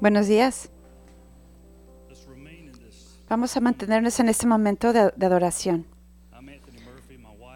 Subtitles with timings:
[0.00, 0.70] Buenos días.
[3.28, 5.86] Vamos a mantenernos en este momento de, adoración.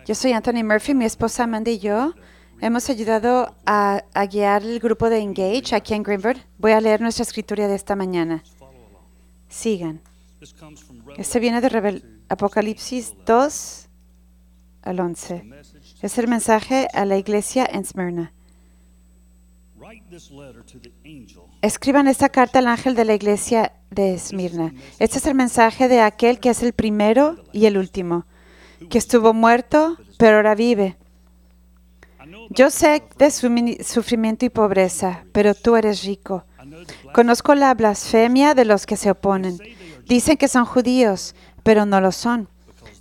[0.05, 2.15] Yo soy Anthony Murphy, mi esposa Amanda y yo
[2.61, 6.39] hemos ayudado a, guiar el grupo de Engage aquí en Greenwood.
[6.59, 8.43] Voy a leer nuestra escritura de esta mañana.
[9.49, 10.01] Sigan.
[11.17, 13.89] Este viene de Apocalipsis 2
[14.83, 15.45] al 11.
[16.03, 18.33] Es el mensaje a la iglesia en Smyrna.
[21.61, 24.73] Escriban esta carta al ángel de la iglesia de Esmirna.
[24.99, 28.27] Este es el mensaje de aquel que es el primero y el último,
[28.91, 30.97] que estuvo muerto, pero ahora vive.
[32.51, 36.45] Yo sé de sufrimiento y pobreza, pero tú eres rico.
[37.13, 39.59] Conozco la blasfemia de los que se oponen.
[40.07, 42.49] Dicen que son judíos, pero no lo son,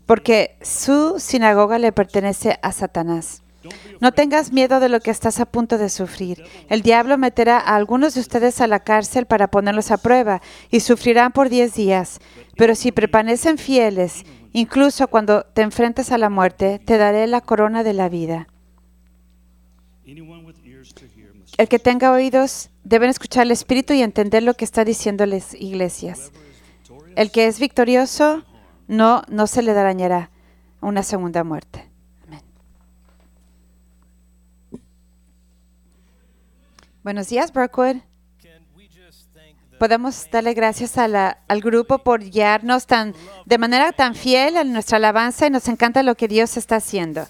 [0.05, 3.41] porque su sinagoga le pertenece a Satanás.
[4.00, 6.44] No tengas miedo de lo que estás a punto de sufrir.
[6.70, 10.80] El diablo meterá a algunos de ustedes a la cárcel para ponerlos a prueba y
[10.80, 12.20] sufrirán por diez días.
[12.58, 17.84] Pero si permanecen fieles, incluso cuando te enfrentes a la muerte, te daré la corona
[17.84, 18.48] de la vida.
[21.58, 25.53] El que tenga oídos deben escuchar el Espíritu y entender lo que está diciendo las
[25.53, 26.31] iglesias.
[27.16, 28.44] El que es victorioso
[28.88, 30.30] no, no se le dañará
[30.81, 31.90] una segunda muerte.
[32.28, 32.42] Amén.
[37.03, 37.97] Buenos días, Brookwood.
[39.80, 43.16] Podemos darle gracias a al grupo por guiarnos tan,
[43.47, 47.27] de manera tan fiel en nuestra alabanza y nos encanta lo que Dios está haciendo.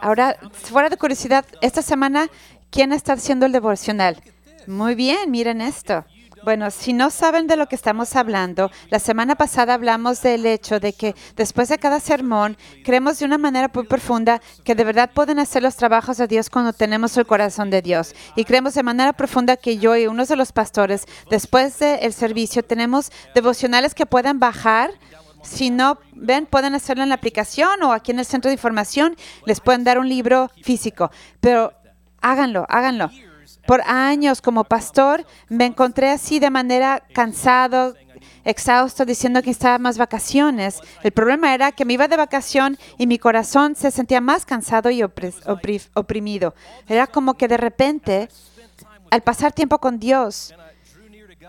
[0.00, 2.28] Ahora, fuera de curiosidad, esta semana,
[2.70, 4.22] ¿quién está haciendo el devocional?
[4.68, 6.04] Muy bien, miren esto.
[6.48, 10.80] Bueno, si no saben de lo que estamos hablando, la semana pasada hablamos del hecho
[10.80, 15.10] de que después de cada sermón creemos de una manera muy profunda que de verdad
[15.12, 18.14] pueden hacer los trabajos de Dios cuando tenemos el corazón de Dios.
[18.34, 22.62] Y creemos de manera profunda que yo y unos de los pastores, después del servicio,
[22.62, 24.92] tenemos devocionales que pueden bajar
[25.42, 29.16] si no ven, pueden hacerlo en la aplicación o aquí en el centro de información.
[29.44, 31.10] Les pueden dar un libro físico.
[31.42, 31.74] Pero
[32.22, 33.10] háganlo, háganlo.
[33.66, 37.94] Por años como pastor me encontré así de manera cansado,
[38.44, 40.80] exhausto, diciendo que estaba más vacaciones.
[41.02, 44.90] El problema era que me iba de vacación y mi corazón se sentía más cansado
[44.90, 46.54] y oprimido.
[46.88, 48.28] Era como que de repente,
[49.10, 50.54] al pasar tiempo con Dios,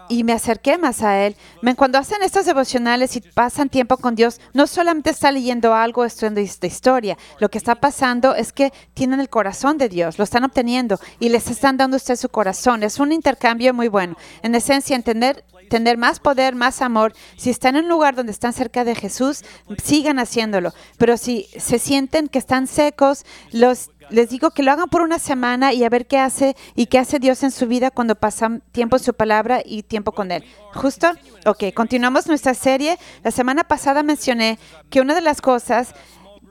[0.09, 1.37] y me acerqué más a Él.
[1.77, 6.41] Cuando hacen estos devocionales y pasan tiempo con Dios, no solamente está leyendo algo, estudiando
[6.41, 7.17] esta historia.
[7.39, 11.29] Lo que está pasando es que tienen el corazón de Dios, lo están obteniendo y
[11.29, 12.83] les están dando usted su corazón.
[12.83, 14.17] Es un intercambio muy bueno.
[14.41, 17.13] En esencia, entender tener más poder, más amor.
[17.37, 19.43] Si están en un lugar donde están cerca de Jesús,
[19.81, 20.73] sigan haciéndolo.
[20.97, 25.19] Pero si se sienten que están secos, los les digo que lo hagan por una
[25.19, 28.63] semana y a ver qué hace y qué hace Dios en su vida cuando pasan
[28.71, 30.43] tiempo en su palabra y tiempo con Él.
[30.73, 31.11] ¿Justo?
[31.45, 32.97] Ok, continuamos nuestra serie.
[33.23, 34.57] La semana pasada mencioné
[34.89, 35.93] que una de las cosas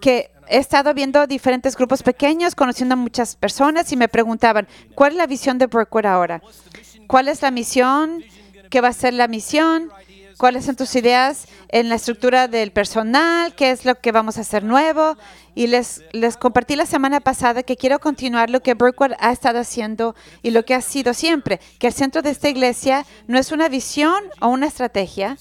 [0.00, 5.12] que he estado viendo diferentes grupos pequeños, conociendo a muchas personas y me preguntaban, ¿cuál
[5.12, 6.42] es la visión de Brookwood ahora?
[7.06, 8.22] ¿Cuál es la misión?
[8.70, 9.90] ¿Qué va a ser la misión?
[10.36, 13.54] ¿Cuáles son tus ideas en la estructura del personal?
[13.56, 15.16] ¿Qué es lo que vamos a hacer nuevo?
[15.56, 19.58] Y les, les compartí la semana pasada que quiero continuar lo que Brookwood ha estado
[19.58, 23.50] haciendo y lo que ha sido siempre, que el centro de esta iglesia no es
[23.50, 25.36] una visión o una estrategia,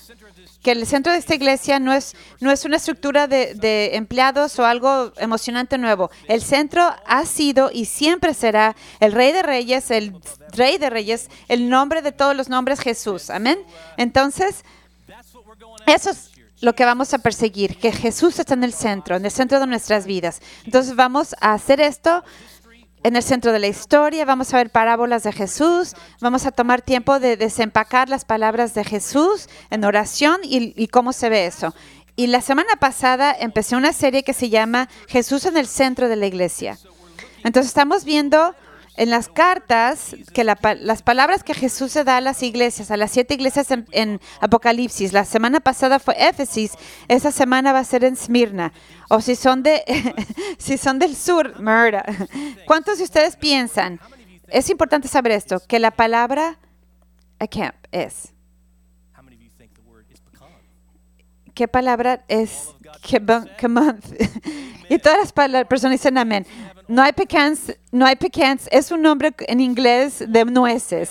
[0.68, 4.60] que el centro de esta iglesia no es, no es una estructura de, de empleados
[4.60, 6.12] o algo emocionante nuevo.
[6.28, 10.14] El centro ha sido y siempre será el Rey de Reyes, el
[10.52, 13.30] Rey de Reyes, el nombre de todos los nombres Jesús.
[13.30, 13.58] Amén.
[13.96, 14.66] Entonces,
[15.86, 19.32] eso es lo que vamos a perseguir, que Jesús está en el centro, en el
[19.32, 20.42] centro de nuestras vidas.
[20.66, 22.26] Entonces vamos a hacer esto
[23.04, 26.82] en el centro de la historia, vamos a ver parábolas de Jesús, vamos a tomar
[26.82, 31.74] tiempo de desempacar las palabras de Jesús en oración y, cómo se ve eso.
[32.16, 36.16] Y la semana pasada empecé una serie que se llama Jesús en el centro de
[36.16, 36.78] la iglesia.
[37.44, 38.56] Entonces estamos viendo
[38.98, 42.98] en las cartas que la las palabras que Jesús se da a las iglesias, a
[42.98, 45.14] las siete iglesias en, Apocalipsis.
[45.14, 46.74] La semana pasada fue Éfesis,
[47.08, 48.74] esa semana va a ser en Esmirna.
[49.10, 49.84] O si son de
[50.58, 52.04] si son del sur, Murda.
[52.66, 54.00] ¿Cuántos de ustedes piensan?
[54.48, 56.58] Es importante saber esto, que la palabra
[57.50, 58.34] camp es.
[61.58, 62.76] ¿Qué palabra es
[63.58, 64.06] kemonth?
[64.90, 66.46] y todas las personas dicen amén.
[66.88, 71.10] No hay pecans, no hay pecans, es un nombre en inglés de nueces,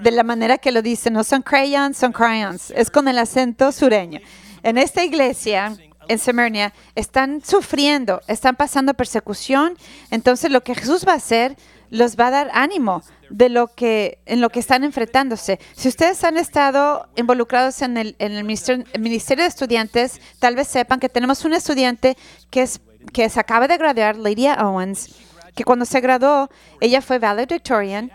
[0.00, 3.72] de la manera que lo dicen, no son crayons, son crayons, es con el acento
[3.72, 4.20] sureño.
[4.62, 5.74] En esta iglesia,
[6.08, 9.78] en Semernia, están sufriendo, están pasando persecución,
[10.10, 11.56] entonces lo que Jesús va a hacer
[11.90, 15.60] los va a dar ánimo de lo que en lo que están enfrentándose.
[15.74, 20.56] Si ustedes han estado involucrados en el, en el ministerio, el ministerio de estudiantes, tal
[20.56, 22.16] vez sepan que tenemos un estudiante
[22.50, 22.80] que es
[23.12, 25.16] que se acaba de graduar, Lydia Owens,
[25.54, 26.48] que cuando se graduó,
[26.80, 28.10] ella fue valedictorian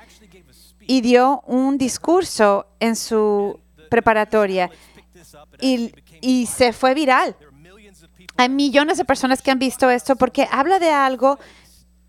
[0.81, 4.69] y dio un discurso en su preparatoria
[5.59, 7.35] y, y se fue viral.
[8.37, 11.39] Hay millones de personas que han visto esto porque habla de algo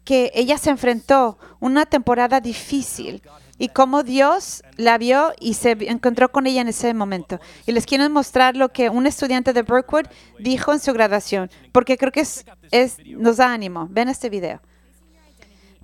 [0.06, 3.20] que ella se enfrentó, una temporada difícil,
[3.58, 7.40] y cómo Dios la vio y se encontró con ella en ese momento.
[7.66, 10.06] Y les quiero mostrar lo que un estudiante de Brookwood
[10.38, 13.88] dijo en su graduación, porque creo que es, es, nos da ánimo.
[13.90, 14.60] Ven este video.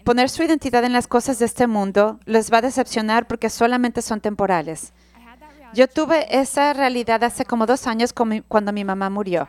[0.05, 4.03] Poner su identidad en las cosas de este mundo les va a decepcionar porque solamente
[4.03, 4.93] son temporales.
[5.75, 9.49] Yo tuve esa realidad hace como dos años cuando mi mamá murió.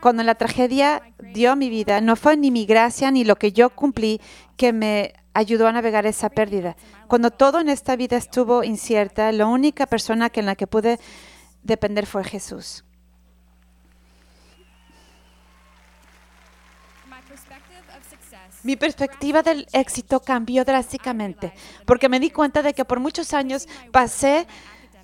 [0.00, 1.02] Cuando la tragedia
[1.34, 4.20] dio mi vida, no fue ni mi gracia ni lo que yo cumplí
[4.56, 6.76] que me ayudó a navegar esa pérdida.
[7.08, 10.98] Cuando todo en esta vida estuvo incierta, la única persona en la que pude
[11.62, 12.84] depender fue Jesús.
[18.64, 21.52] Mi perspectiva del éxito cambió drásticamente
[21.86, 24.46] porque me di cuenta de que por muchos años pasé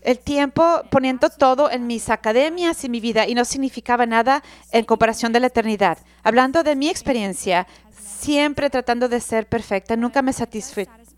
[0.04, 4.84] el tiempo poniendo todo en mis academias y mi vida y no significaba nada en
[4.84, 5.98] comparación de la eternidad.
[6.22, 10.32] Hablando de mi experiencia, siempre tratando de ser perfecta, nunca me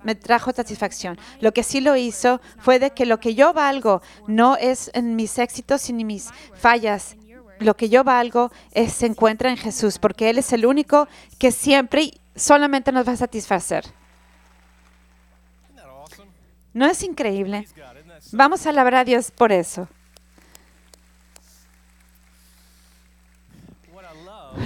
[0.02, 1.18] me trajo satisfacción.
[1.40, 5.16] Lo que sí lo hizo fue de que lo que yo valgo no es en
[5.16, 7.16] mis éxitos ni mis fallas.
[7.58, 11.08] Lo que yo valgo es, se encuentra en Jesús, porque Él es el único
[11.38, 13.84] que siempre y solamente nos va a satisfacer.
[16.76, 17.66] ¿No es increíble?
[18.32, 19.88] Vamos a alabar a Dios por eso.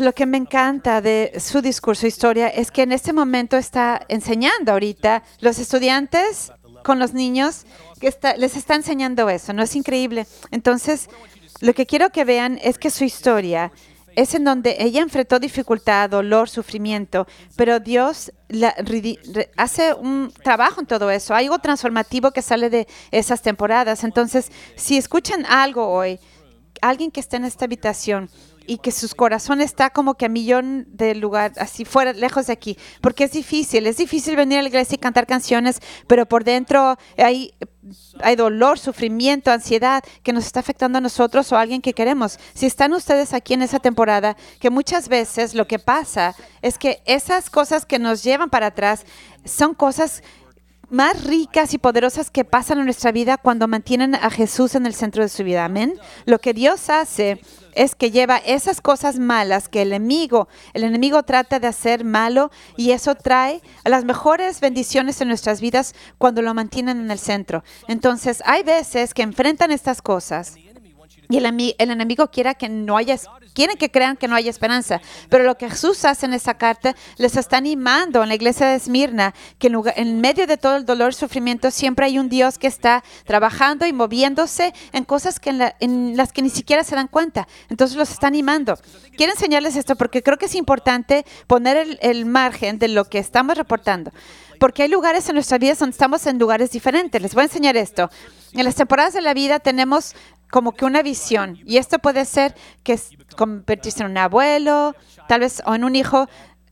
[0.01, 4.73] Lo que me encanta de su discurso, historia, es que en este momento está enseñando
[4.73, 6.53] ahorita los estudiantes
[6.83, 7.65] con los niños,
[8.01, 10.27] que les está enseñando eso, ¿no es increíble?
[10.51, 11.09] Entonces,
[11.61, 13.71] lo que quiero que vean es que su historia
[14.21, 17.27] es en donde ella enfrentó dificultad, dolor, sufrimiento,
[17.57, 18.33] pero Dios
[19.57, 21.35] hace un trabajo en todo eso.
[21.35, 24.05] Hay algo transformativo que sale de esas temporadas.
[24.05, 26.21] Entonces, si escuchan algo hoy,
[26.83, 28.29] alguien que está en esta habitación
[28.71, 32.53] y que su corazón está como que a millón de lugar, así fuera, lejos de
[32.53, 36.45] aquí, porque es difícil, es difícil venir a la iglesia y cantar canciones, pero por
[36.45, 37.53] dentro hay,
[38.23, 42.39] hay dolor, sufrimiento, ansiedad que nos está afectando a nosotros o a alguien que queremos.
[42.55, 47.03] Si están ustedes aquí en esa temporada, que muchas veces lo que pasa es que
[47.07, 49.05] esas cosas que nos llevan para atrás
[49.45, 50.23] son cosas
[50.91, 54.95] más ricas y poderosas que pasan en nuestra vida cuando mantienen a Jesús en el
[54.95, 55.65] centro de su vida.
[55.65, 55.95] Amén.
[56.25, 57.41] Lo que Dios hace
[57.75, 62.51] es que lleva esas cosas malas que el enemigo, el enemigo trata de hacer malo
[62.77, 67.65] y eso trae las mejores bendiciones en nuestras vidas cuando lo mantienen en el centro.
[67.89, 70.57] Entonces, hay veces que enfrentan estas cosas
[71.31, 73.17] y el, el enemigo quiere que no haya
[73.55, 75.01] quieren que crean que no hay esperanza.
[75.29, 78.77] Pero lo que Jesús hace en esa carta les está animando en la iglesia de
[78.77, 82.67] Esmirna que en, en, medio de todo el dolor sufrimiento siempre hay un Dios que
[82.67, 85.51] está trabajando y moviéndose en cosas que
[85.81, 87.47] en, las que ni siquiera se dan cuenta.
[87.69, 88.79] Entonces los está animando.
[89.17, 93.19] Quiero enseñarles esto porque creo que es importante poner el, el margen de lo que
[93.19, 94.13] estamos reportando.
[94.59, 97.21] Porque hay lugares en nuestra vida donde estamos en lugares diferentes.
[97.23, 98.11] Les voy a enseñar esto.
[98.53, 100.15] En las temporadas de la vida tenemos
[100.51, 101.59] como que una visión.
[101.65, 102.99] Y esto puede ser que
[103.37, 104.95] convertirse en un abuelo,
[105.29, 106.29] tal vez, o en un hijo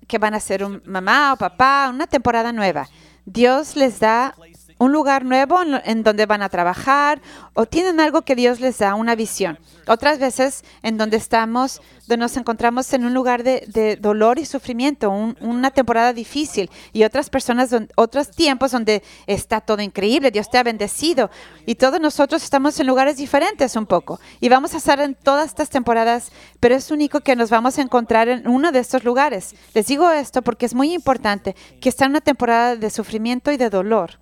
[0.06, 2.88] que van a ser un mamá o papá, una temporada nueva.
[3.24, 4.34] Dios les da
[4.78, 7.20] un lugar nuevo en, donde van a trabajar
[7.54, 9.58] o tienen algo que Dios les da, una visión.
[9.86, 15.10] Otras veces en donde estamos, donde nos encontramos en un lugar de, dolor y sufrimiento,
[15.10, 20.62] una temporada difícil y otras personas, otros tiempos donde está todo increíble, Dios te ha
[20.62, 21.30] bendecido
[21.66, 25.46] y todos nosotros estamos en lugares diferentes un poco y vamos a estar en todas
[25.46, 26.30] estas temporadas,
[26.60, 29.54] pero es único que nos vamos a encontrar en uno de estos lugares.
[29.74, 33.56] Les digo esto porque es muy importante que está en una temporada de sufrimiento y
[33.56, 34.18] de dolor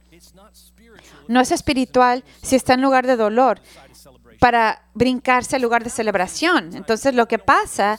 [1.29, 3.61] no es espiritual si está en lugar de dolor
[4.39, 6.75] para brincarse al lugar de celebración.
[6.75, 7.99] Entonces lo que pasa,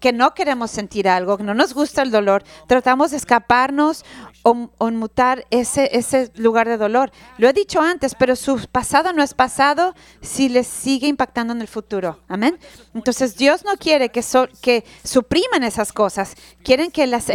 [0.00, 4.04] que, no queremos sentir algo, que no nos gusta el dolor, tratamos de escaparnos
[4.42, 4.54] o,
[4.90, 7.10] mutar ese, lugar de dolor.
[7.38, 11.60] Lo he dicho antes, pero su pasado no es pasado si les sigue impactando en
[11.60, 12.20] el futuro.
[12.28, 12.58] Amén.
[12.94, 14.24] Entonces Dios no quiere que,
[14.62, 17.26] que supriman esas cosas, quieren que las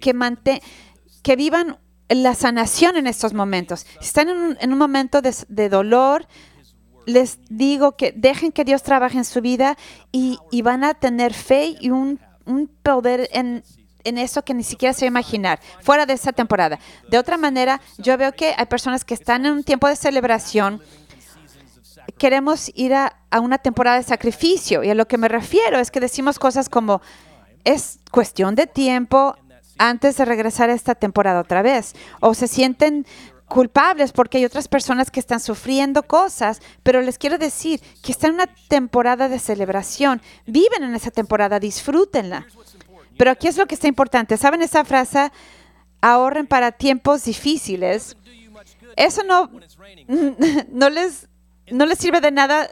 [0.00, 0.62] que,
[1.22, 3.86] que vivan la sanación en estos momentos.
[4.00, 4.28] Si están
[4.60, 6.26] en un, momento de, dolor,
[7.06, 9.76] les digo que dejen que Dios trabaje en su vida
[10.10, 12.18] y, van a tener fe y un,
[12.82, 13.62] poder en,
[14.04, 16.78] en eso que ni siquiera se va a imaginar, fuera de esa temporada.
[17.10, 20.82] De otra manera, yo veo que hay personas que están en un tiempo de celebración.
[22.16, 24.82] Queremos ir a una temporada de sacrificio.
[24.82, 27.02] Y a lo que me refiero es que decimos cosas como,
[27.64, 29.36] es cuestión de tiempo
[29.78, 31.94] antes de regresar a esta temporada otra vez.
[32.20, 33.06] O se sienten
[33.46, 38.30] culpables porque hay otras personas que están sufriendo cosas, pero les quiero decir que están
[38.30, 42.46] en una temporada de celebración, viven en esa temporada, disfrútenla.
[43.16, 44.36] Pero aquí es lo que está importante.
[44.36, 45.32] ¿Saben esa frase?
[46.00, 48.16] Ahorren para tiempos difíciles.
[48.96, 49.50] Eso no,
[50.70, 51.27] no les
[51.70, 52.68] no les sirve de nada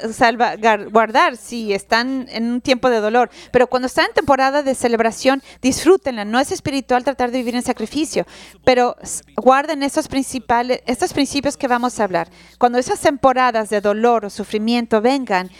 [0.91, 3.31] guardar si están en un tiempo de dolor.
[3.53, 6.25] Pero cuando están en temporada de celebración, disfrútenla.
[6.25, 8.27] No es espiritual tratar de vivir en sacrificio,
[8.65, 8.97] pero
[9.37, 12.29] guarden esos principales, estos principios que vamos a hablar.
[12.59, 15.51] Cuando esas temporadas de dolor o sufrimiento vengan,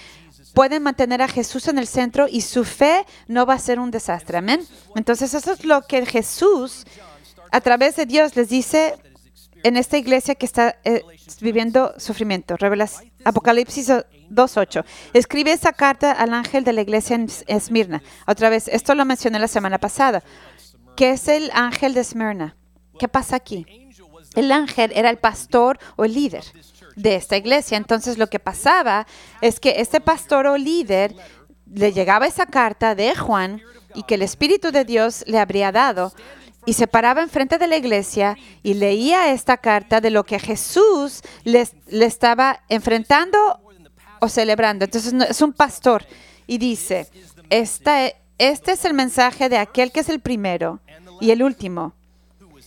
[0.55, 3.91] pueden mantener a Jesús en el centro y su fe no va a ser un
[3.91, 4.39] desastre.
[4.39, 4.67] Amén.
[4.95, 6.87] Entonces eso es lo que Jesús,
[7.51, 8.95] a través de Dios, les dice
[9.67, 11.03] en esta iglesia que está eh,
[11.41, 12.55] viviendo sufrimiento.
[13.25, 14.85] Apocalipsis 2.8.
[15.13, 18.01] Escribe esa carta al ángel de la iglesia en Esmirna.
[18.29, 20.23] Otra vez, esto lo mencioné la semana pasada.
[20.97, 22.57] ¿Qué es el ángel de Esmirna?
[22.97, 23.67] ¿Qué pasa aquí?
[24.37, 26.45] El ángel era el pastor o el líder
[26.95, 27.77] de esta iglesia.
[27.77, 29.05] Entonces lo que pasaba
[29.41, 31.13] es que este pastor o líder
[31.69, 33.61] le llegaba esa carta de Juan
[33.97, 36.13] y que el Espíritu de Dios le habría dado
[36.67, 41.23] y se paraba enfrente de la iglesia y leía esta carta de lo que Jesús
[41.45, 41.65] le
[42.05, 43.39] estaba enfrentando
[44.21, 44.85] o celebrando.
[44.85, 46.05] Entonces es un pastor
[46.47, 47.09] y dice,
[47.49, 50.81] Esta, este es el mensaje de aquel que es el primero
[51.21, 51.95] y el último,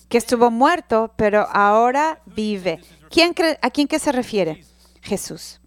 [0.07, 2.79] que estuvo muerto, pero ahora vive.
[3.09, 4.63] ¿Quién ¿A quién se refiere?
[5.01, 5.59] Jesús.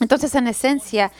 [0.00, 1.12] Entonces, en esencia,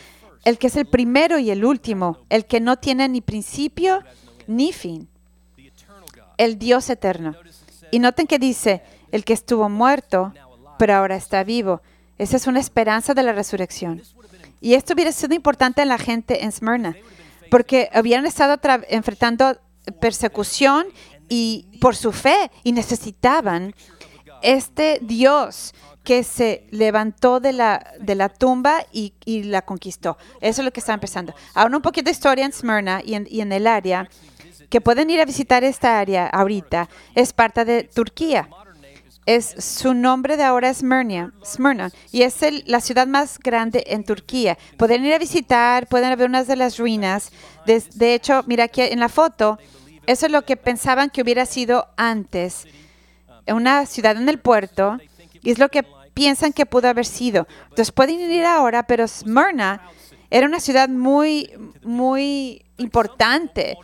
[0.45, 4.03] el que es el primero y el último, el que no tiene ni principio
[4.47, 5.09] ni fin
[6.39, 7.35] el Dios eterno.
[7.91, 10.33] Y noten que dice, el que estuvo muerto,
[10.79, 11.83] pero ahora está vivo.
[12.19, 14.03] Esa es una esperanza de la resurrección.
[14.61, 16.97] Y esto hubiera sido importante en la gente en Smyrna,
[17.51, 18.59] porque habían estado
[18.89, 19.59] enfrentando
[20.01, 20.87] persecución
[21.29, 23.75] y por su fe y necesitaban
[24.43, 25.75] este Dios
[26.05, 29.13] que se levantó de la, de la tumba y,
[29.45, 30.19] la conquistó.
[30.41, 31.35] Eso es lo que está empezando.
[31.55, 34.09] Ahora un poquito de historia en Smyrna y en, y en el área
[34.73, 38.49] que pueden ir a visitar esta área ahorita, es parte de Turquía.
[39.27, 44.57] Es, su nombre de ahora es Smyrna, y es la ciudad más grande en Turquía.
[44.79, 47.33] Pueden ir a visitar, pueden ver unas de las ruinas.
[47.67, 49.59] De, hecho, mira aquí en la foto,
[50.07, 52.67] eso es lo que pensaban que hubiera sido antes,
[53.47, 54.97] una ciudad en el puerto,
[55.43, 57.47] y es lo que piensan que pudo haber sido.
[57.65, 59.83] Entonces pueden ir ahora, pero Smyrna
[60.31, 61.53] era una ciudad muy,
[61.83, 63.77] muy importante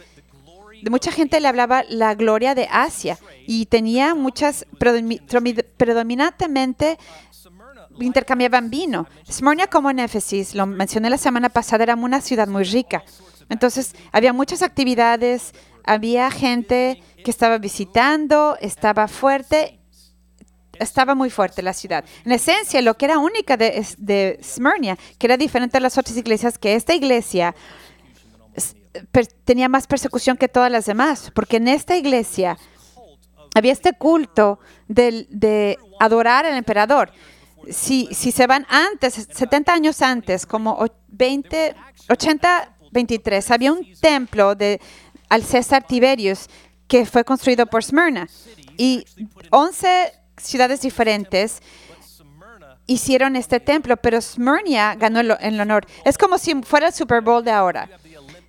[0.91, 4.67] mucha gente le hablaba la gloria de Asia y tenía muchas,
[5.77, 6.99] predominantemente
[8.01, 9.07] intercambiaban vino.
[9.31, 13.05] Smyrna, como en Éfesis, lo mencioné la semana pasada, era una ciudad muy rica.
[13.49, 15.53] Entonces, había muchas actividades,
[15.85, 19.81] había gente que estaba visitando, estaba fuerte,
[20.79, 22.05] estaba muy fuerte la ciudad.
[22.25, 26.17] En esencia, lo que era única de, de Smyrna, que era diferente a las otras
[26.17, 27.55] iglesias, que esta iglesia
[29.45, 32.59] tenía más persecución que todas las demás, porque en esta iglesia
[33.55, 37.13] había este culto de, adorar al emperador.
[37.71, 40.79] Si, si se van antes, 70 años antes, como
[41.09, 41.75] 20,
[42.09, 44.81] 80, 23, había un templo de,
[45.29, 46.47] al César Tiberius
[46.87, 48.29] que fue construido por Smyrna.
[48.79, 49.05] Y
[49.51, 51.61] 11 ciudades diferentes
[52.87, 55.87] hicieron este templo, pero Smyrna ganó el honor.
[56.05, 57.91] Es como si fuera el Super Bowl de ahora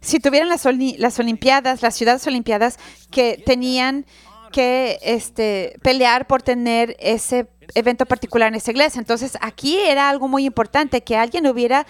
[0.01, 0.65] si tuvieran las,
[0.97, 2.77] las Olimpiadas, las ciudades Olimpiadas
[3.11, 4.05] que tenían
[4.51, 8.99] que este, pelear por tener ese evento particular en esa iglesia.
[8.99, 11.85] Entonces, aquí era algo muy importante que alguien hubiera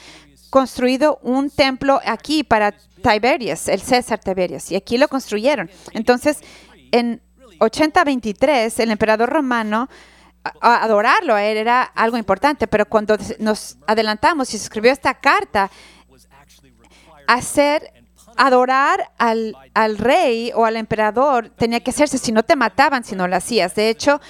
[0.49, 5.69] construido un templo aquí para Tiberius, el César Tiberius, y aquí lo construyeron.
[5.93, 6.39] Entonces,
[6.91, 7.21] en
[7.59, 9.89] 80-23, el emperador romano,
[10.61, 15.69] adorarlo a él era algo importante, pero cuando nos adelantamos y se escribió esta carta,
[17.27, 17.98] hacer
[18.39, 19.53] adorar al,
[19.97, 23.75] rey o al emperador tenía que hacerse si no te mataban si no lo hacías.
[23.75, 24.21] De hecho,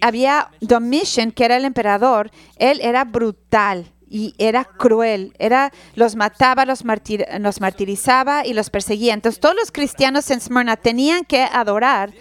[0.00, 6.64] había Domitian, que era el emperador, él era brutal y era cruel, era los mataba,
[6.64, 6.82] los,
[7.38, 9.14] los martirizaba y los perseguía.
[9.14, 12.12] Entonces todos los cristianos en Smyrna tenían que adorar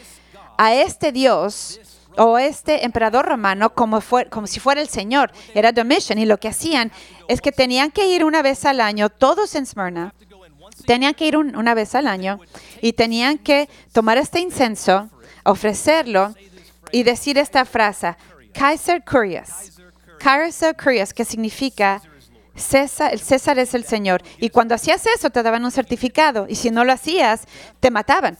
[0.60, 1.80] a este Dios
[2.18, 5.32] o este emperador romano como, fue, como si fuera el Señor.
[5.56, 6.92] Era Domitian y lo que hacían
[7.28, 10.14] es que tenían que ir una vez al año todos en Smyrna
[10.86, 12.40] Tenían que ir un- una vez al año
[12.82, 15.10] y tenían que tomar este incenso,
[15.44, 16.36] ofrecerlo
[16.92, 18.16] y decir esta frase,
[18.54, 19.74] Kaiser Curious.
[20.20, 22.02] Kaiser Curious, que significa
[22.56, 24.22] César, el César es el Señor.
[24.40, 27.44] Y cuando hacías eso te daban un certificado y si no lo hacías
[27.80, 28.38] te mataban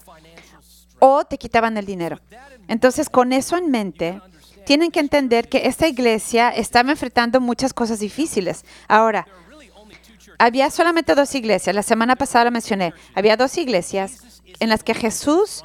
[1.00, 2.20] o te quitaban el dinero.
[2.68, 4.22] Entonces, con eso en mente,
[4.66, 8.64] tienen que entender que esta iglesia estaba enfrentando muchas cosas difíciles.
[8.88, 9.28] Ahora,
[10.38, 11.76] había solamente dos iglesias.
[11.76, 12.94] La semana pasada lo mencioné.
[13.14, 15.64] Había dos iglesias en las que Jesús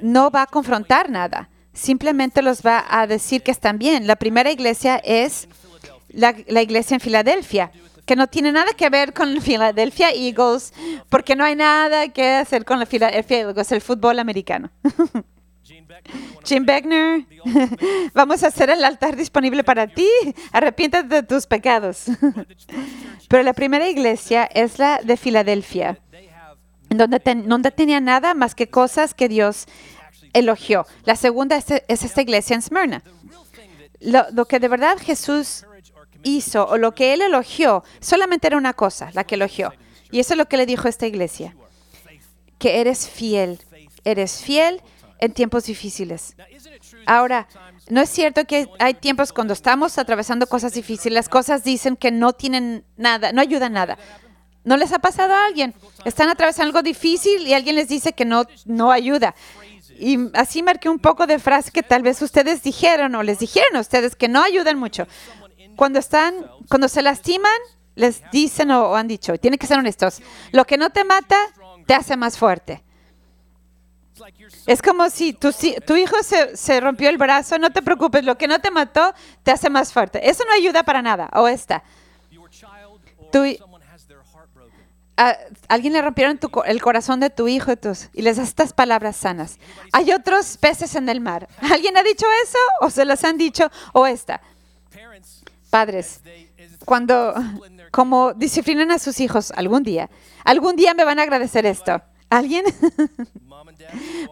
[0.00, 1.48] no va a confrontar nada.
[1.72, 4.06] Simplemente los va a decir que están bien.
[4.06, 5.48] La primera iglesia es
[6.08, 6.30] la,
[6.62, 7.70] iglesia en Filadelfia,
[8.04, 10.72] que no tiene nada que ver con Philadelphia Eagles,
[11.08, 14.70] porque no hay nada que hacer con la Philadelphia Eagles, el fútbol americano.
[16.44, 17.26] Jim Beckner,
[18.14, 20.08] vamos a hacer el altar disponible para ti.
[20.52, 22.04] Arrepiéntate de tus pecados.
[23.28, 25.98] Pero la primera iglesia es la de Filadelfia,
[26.88, 29.66] donde, ten- no tenía nada más que cosas que Dios
[30.32, 30.86] elogió.
[31.04, 33.02] La segunda es, es esta iglesia en Smyrna.
[34.00, 35.66] Lo, que de verdad Jesús
[36.22, 39.72] hizo o lo que él elogió solamente era una cosa, la que elogió.
[40.10, 41.54] Y eso es lo que le dijo esta iglesia,
[42.58, 43.60] que eres fiel,
[44.04, 44.80] eres fiel
[45.18, 46.36] en tiempos difíciles.
[47.06, 47.48] Ahora,
[47.88, 52.10] no es cierto que hay tiempos cuando estamos atravesando cosas difíciles, las cosas dicen que
[52.10, 53.98] no tienen nada, no ayudan nada.
[54.64, 55.74] ¿No les ha pasado a alguien?
[56.04, 59.34] Están atravesando algo difícil y alguien les dice que no, no ayuda.
[59.98, 63.76] Y así marqué un poco de frase que tal vez ustedes dijeron o les dijeron
[63.76, 65.06] a ustedes que no ayudan mucho.
[65.74, 66.34] Cuando están,
[66.68, 67.58] cuando se lastiman,
[67.94, 70.22] les dicen o, han dicho, tienen que ser honestos,
[70.52, 71.36] lo que no te mata
[71.86, 72.84] te hace más fuerte.
[74.66, 75.48] Es como si tu,
[75.96, 79.50] hijo se, se rompió el brazo, no te preocupes, lo que no te mató te
[79.50, 80.28] hace más fuerte.
[80.28, 81.28] Eso no ayuda para nada.
[81.34, 81.82] O esta.
[83.30, 83.44] Tu
[85.68, 87.72] alguien le rompieron el corazón de tu hijo
[88.12, 89.58] y les das estas palabras sanas.
[89.92, 91.48] Hay otros peces en el mar.
[91.72, 92.58] ¿Alguien ha dicho eso?
[92.80, 93.70] ¿O se las han dicho?
[93.92, 94.40] O esta.
[95.70, 96.20] Padres,
[96.84, 97.34] cuando,
[97.90, 100.08] como disciplinan a sus hijos algún día,
[100.44, 102.00] algún día me van a agradecer esto.
[102.30, 102.64] ¿Alguien?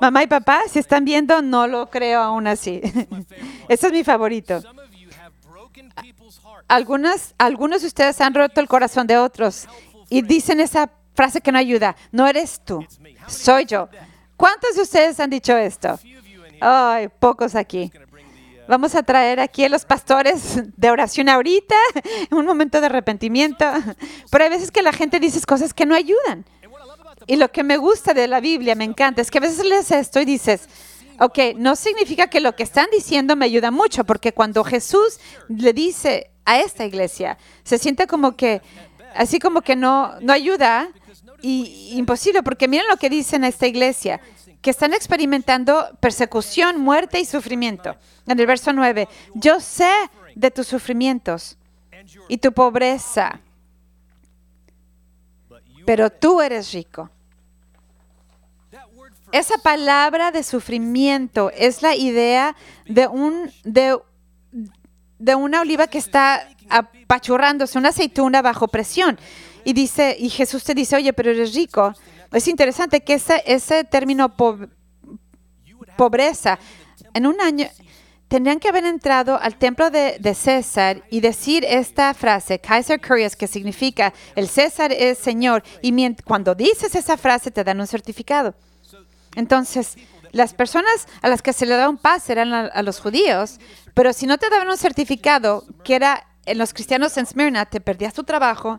[0.00, 2.80] Mamá y papá, si están viendo, no lo creo aún así.
[3.68, 4.62] Ese es mi favorito.
[6.68, 9.68] Algunas, algunos de ustedes han roto el corazón de otros
[10.08, 11.96] y dicen esa frase que no ayuda.
[12.12, 12.84] No eres tú,
[13.28, 13.88] soy yo.
[14.36, 15.98] ¿Cuántos de ustedes han dicho esto?
[16.60, 17.90] Ay, pocos aquí.
[18.68, 21.76] Vamos a traer aquí a los pastores de oración ahorita,
[22.32, 23.64] un momento de arrepentimiento.
[24.30, 26.44] Pero hay veces que la gente dice cosas que no ayudan.
[27.26, 29.90] Y lo que me gusta de la Biblia, me encanta, es que a veces lees
[29.90, 30.68] esto y dices,
[31.18, 35.72] ok, no significa que lo que están diciendo me ayuda mucho, porque cuando Jesús le
[35.72, 38.62] dice a esta iglesia, se siente como que,
[39.14, 40.88] así como que no, no ayuda
[41.42, 44.20] y imposible, porque miren lo que dicen a esta iglesia,
[44.62, 47.96] que están experimentando persecución, muerte y sufrimiento.
[48.26, 49.90] En el verso 9, yo sé
[50.34, 51.56] de tus sufrimientos
[52.28, 53.40] y tu pobreza,
[55.84, 57.10] pero tú eres rico.
[59.36, 63.98] Esa palabra de sufrimiento es la idea de, un, de,
[65.34, 69.18] una oliva que está apachurrándose, una aceituna bajo presión.
[69.62, 71.92] Y, dice, y Jesús te dice, oye, pero eres rico.
[72.32, 74.58] Es interesante que ese, ese término po-
[75.98, 76.58] pobreza,
[77.12, 77.66] en un año,
[78.28, 83.36] tendrían que haber entrado al templo de, de César y decir esta frase, Kaiser Curious,
[83.36, 85.62] que significa el César es Señor.
[85.82, 85.92] Y
[86.24, 88.54] cuando dices esa frase te dan un certificado.
[89.36, 89.96] Entonces,
[90.32, 93.58] las personas a las que se le daban paz eran a, los judíos,
[93.94, 97.80] pero si no te daban un certificado, que era en los cristianos en Smyrna, te
[97.80, 98.76] perdías tu trabajo,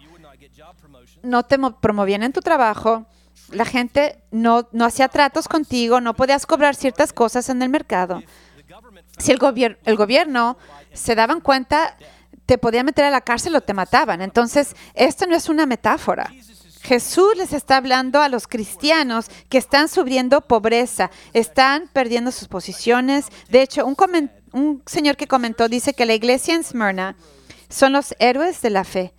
[1.23, 3.05] no te mo- promovían en tu trabajo,
[3.51, 8.21] la gente no, no hacía tratos contigo, no podías cobrar ciertas cosas en el mercado.
[9.17, 10.57] Si el, gobier- el gobierno
[10.93, 11.95] se daban cuenta,
[12.45, 14.21] te podían meter a la cárcel o te mataban.
[14.21, 16.31] Entonces, esto no es una metáfora.
[16.87, 23.25] Jesús les está hablando a los cristianos que están sufriendo pobreza, están perdiendo sus posiciones.
[23.49, 23.97] De hecho, un,
[24.53, 27.17] un señor que comentó dice que la iglesia en Smyrna
[27.67, 29.13] son los héroes de la fe.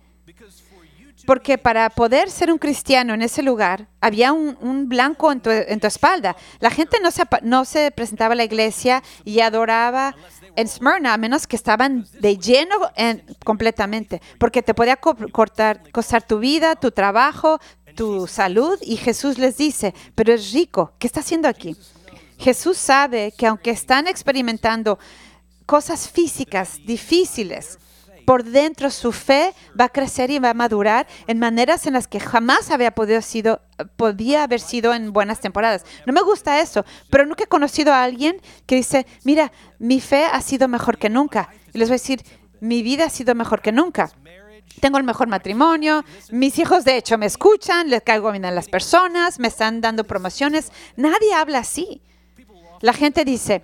[1.27, 5.79] Porque para poder ser un cristiano en ese lugar, había un, blanco en tu, en
[5.79, 6.35] tu espalda.
[6.59, 10.15] La gente no se, no se presentaba a la iglesia y adoraba
[10.59, 14.21] en Smyrna, a menos que estaban de lleno en- completamente.
[14.37, 17.59] Porque te podía co- cortar, costar tu vida, tu trabajo,
[17.95, 18.77] tu salud.
[18.81, 20.93] Y Jesús les dice, pero es rico.
[20.99, 21.75] ¿Qué está haciendo aquí?
[22.37, 24.97] Jesús sabe que aunque están experimentando
[25.65, 27.77] cosas físicas difíciles,
[28.29, 32.07] por dentro su fe va a crecer y va a madurar en maneras en las
[32.07, 33.63] que jamás había podido sido,
[33.95, 35.83] podía haber sido en buenas temporadas.
[36.05, 40.25] No me gusta eso, pero nunca he conocido a alguien que dice, mira, mi fe
[40.25, 41.49] ha sido mejor que nunca.
[41.73, 42.21] Y les voy a decir,
[42.59, 44.11] mi vida ha sido mejor que nunca.
[44.79, 48.69] Tengo el mejor matrimonio, mis hijos de hecho me escuchan, les caigo bien a las
[48.69, 50.71] personas, me están dando promociones.
[50.95, 52.03] Nadie habla así.
[52.81, 53.63] La gente dice,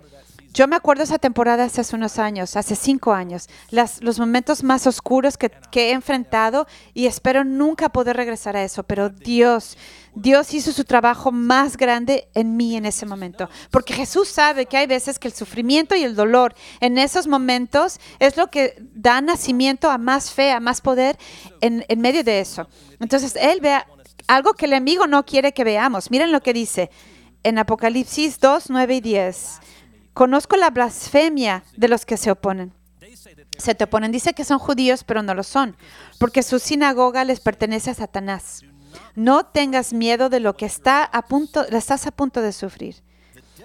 [0.56, 5.36] yo me acuerdo esa temporada hace unos años, hace cinco años, los momentos más oscuros
[5.36, 9.76] que, he enfrentado y espero nunca poder regresar a eso, pero Dios,
[10.14, 14.78] Dios hizo su trabajo más grande en mí en ese momento, porque Jesús sabe que
[14.78, 19.20] hay veces que el sufrimiento y el dolor en esos momentos es lo que da
[19.20, 21.18] nacimiento a más fe, a más poder
[21.60, 22.66] en, en medio de eso.
[22.98, 23.76] Entonces, Él ve
[24.26, 26.10] algo que el enemigo no quiere que veamos.
[26.10, 26.90] Miren lo que dice
[27.42, 29.60] en Apocalipsis 2, 9 y 10.
[30.16, 32.72] Conozco la blasfemia de los que se oponen.
[33.58, 34.12] Se te oponen.
[34.12, 35.76] Dice que son judíos, pero no lo son,
[36.18, 38.64] porque su sinagoga les pertenece a Satanás.
[39.14, 43.02] No tengas miedo de lo que está a punto, estás a punto de sufrir.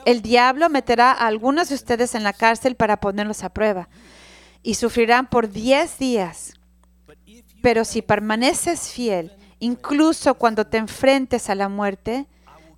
[0.04, 3.88] El diablo meterá a algunos de ustedes en la cárcel para ponerlos a prueba
[4.62, 6.56] y sufrirán por diez días.
[7.62, 12.28] Pero si permaneces fiel, incluso cuando te enfrentes a la muerte,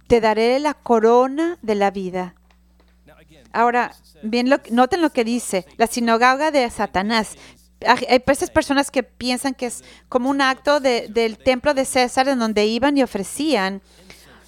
[0.05, 2.36] te daré la corona de la vida.
[3.53, 7.35] Ahora, bien, lo, noten lo que dice, la sinagoga de Satanás.
[7.85, 12.39] Hay esas personas que piensan que es como un acto del templo de César en
[12.39, 13.81] donde iban y ofrecían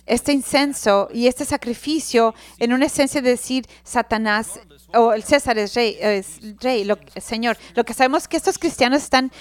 [0.05, 4.59] este incenso y este sacrificio en una esencia de decir Satanás
[4.93, 7.57] o el César es rey, es rey, lo, Señor.
[7.75, 9.31] Lo que sabemos es que estos cristianos están,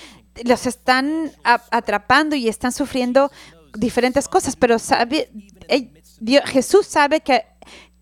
[0.45, 3.31] los están atrapando y están sufriendo
[3.75, 5.31] diferentes cosas, pero sabe,
[6.47, 7.45] Jesús sabe que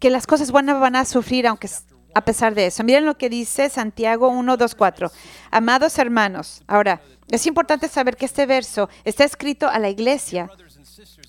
[0.03, 1.71] que las cosas buenas van a sufrir aunque
[2.13, 2.83] a pesar de eso.
[2.83, 5.13] Miren lo que dice Santiago 1, 2, 4.
[5.53, 10.51] Amados hermanos, ahora, es importante saber que este verso está escrito a la iglesia.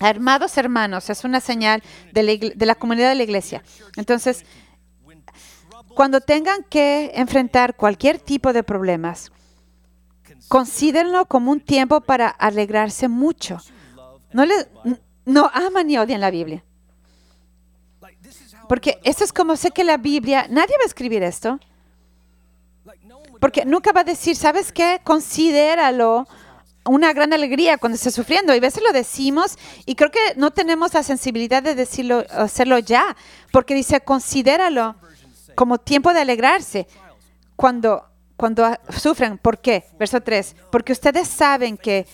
[0.00, 3.62] Amados hermanos, es una señal de la, comunidad de la iglesia.
[3.96, 4.44] Entonces,
[5.94, 9.30] cuando tengan que enfrentar cualquier tipo de problemas,
[10.48, 13.58] considérenlo como un tiempo para alegrarse mucho.
[14.32, 14.44] No,
[15.26, 16.64] no aman ni odian la Biblia.
[18.68, 21.58] Porque esto es como sé que la Biblia, nadie va a escribir esto.
[23.40, 25.00] Porque nunca va a decir, ¿sabes qué?
[25.04, 26.26] Considéralo
[26.86, 28.54] una gran alegría cuando esté sufriendo.
[28.54, 32.78] Y a veces lo decimos y creo que no tenemos la sensibilidad de decirlo, hacerlo
[32.78, 33.16] ya.
[33.52, 34.96] Porque dice, considéralo
[35.54, 36.86] como tiempo de alegrarse
[37.56, 38.04] cuando,
[38.36, 39.38] cuando sufren.
[39.38, 39.84] ¿Por qué?
[39.98, 40.56] Verso 3.
[40.70, 42.06] Porque ustedes saben que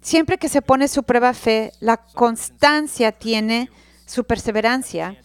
[0.00, 3.70] siempre que se pone su prueba fe, la constancia tiene
[4.06, 5.16] su perseverancia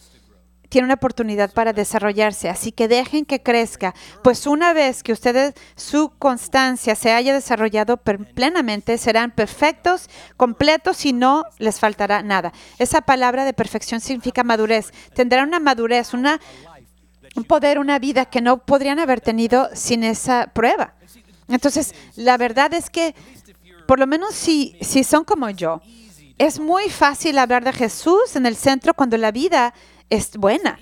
[0.70, 5.54] tiene una oportunidad para desarrollarse, así que dejen que crezca, pues una vez que ustedes
[5.74, 12.52] su constancia se haya desarrollado plenamente, serán perfectos, completos y no les faltará nada.
[12.78, 14.92] Esa palabra de perfección significa madurez.
[15.12, 16.40] Tendrán una madurez, una,
[17.34, 20.94] un poder, una vida que no podrían haber tenido sin esa prueba.
[21.48, 23.16] Entonces, la verdad es que,
[23.88, 25.82] por lo menos si, si son como yo,
[26.38, 29.74] es muy fácil hablar de Jesús en el centro cuando la vida
[30.10, 30.78] es buena.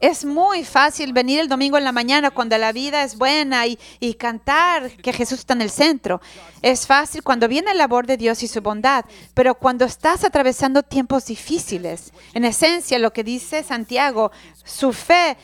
[0.00, 3.76] Es muy fácil venir el domingo en la mañana cuando la vida es buena y,
[4.14, 6.20] cantar que Jesús está en el centro.
[6.62, 10.84] Es fácil cuando viene el labor de Dios y su bondad, pero cuando estás atravesando
[10.84, 14.30] tiempos difíciles, en esencia lo que dice Santiago,
[14.62, 15.36] su fe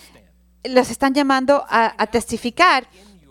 [0.62, 2.86] los están llamando a, testificar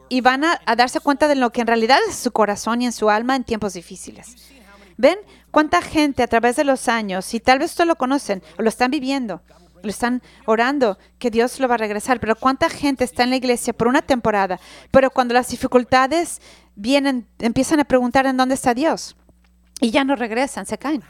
[0.09, 2.85] y van a, a darse cuenta de lo que en realidad es su corazón y
[2.85, 4.35] en su alma en tiempos difíciles.
[4.97, 5.17] ¿Ven
[5.51, 8.69] cuánta gente a través de los años, y tal vez ustedes lo conocen o lo
[8.69, 9.41] están viviendo,
[9.83, 12.19] lo están orando que Dios lo va a regresar.
[12.19, 16.41] Pero cuánta gente está en la iglesia por una temporada, pero cuando las dificultades
[16.75, 19.15] vienen, empiezan a preguntar en dónde está Dios
[19.79, 21.03] y ya no regresan, se caen.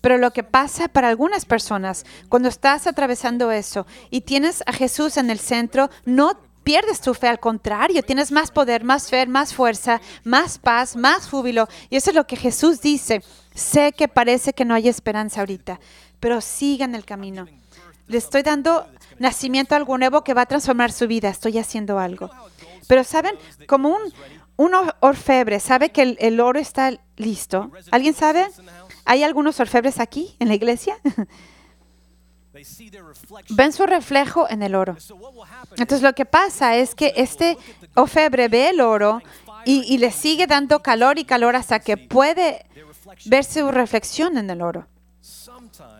[0.00, 5.16] Pero lo que pasa para algunas personas, cuando estás atravesando eso y tienes a Jesús
[5.16, 9.54] en el centro, no pierdes tu fe, al contrario, tienes más poder, más fe, más
[9.54, 11.68] fuerza, más paz, más júbilo.
[11.90, 13.22] Y eso es lo que Jesús dice.
[13.54, 15.78] Sé que parece que no hay esperanza ahorita,
[16.20, 17.46] pero sigan el camino
[18.06, 18.86] le estoy dando
[19.18, 21.28] nacimiento a algo nuevo que va a transformar su vida.
[21.28, 22.30] Estoy haciendo algo.
[22.86, 23.34] Pero saben,
[23.66, 24.12] como un,
[24.56, 27.70] un orfebre sabe que el, oro está listo.
[27.90, 28.46] ¿Alguien sabe?
[29.04, 30.98] ¿Hay algunos orfebres aquí en la iglesia?
[33.50, 34.96] Ven su reflejo en el oro.
[35.72, 37.58] Entonces lo que pasa es que este
[37.94, 39.20] orfebre ve el oro
[39.64, 42.64] y, y le sigue dando calor y calor hasta que puede
[43.24, 44.86] ver su reflexión en el oro.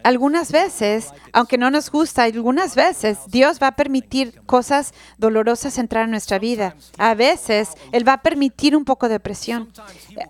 [0.05, 6.05] Algunas veces, aunque no nos gusta, algunas veces Dios va a permitir cosas dolorosas entrar
[6.05, 6.77] en nuestra vida.
[6.99, 9.73] A veces Él va a permitir un poco de presión.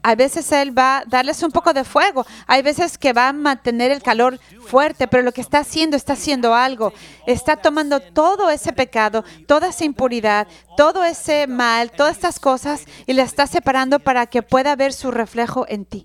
[0.05, 2.25] A veces Él va a darles un poco de fuego.
[2.47, 6.12] Hay veces que va a mantener el calor fuerte, pero lo que está haciendo, está
[6.12, 6.93] haciendo algo.
[7.27, 13.12] Está tomando todo ese pecado, toda esa impuridad, todo ese mal, todas estas cosas y
[13.14, 16.05] la está separando para que pueda ver su reflejo en ti.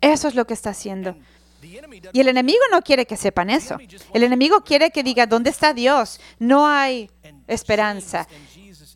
[0.00, 1.14] Eso es lo que está haciendo.
[2.12, 3.76] Y el enemigo no quiere que sepan eso.
[4.12, 6.20] El enemigo quiere que diga, ¿dónde está Dios?
[6.38, 7.10] No hay
[7.46, 8.26] esperanza.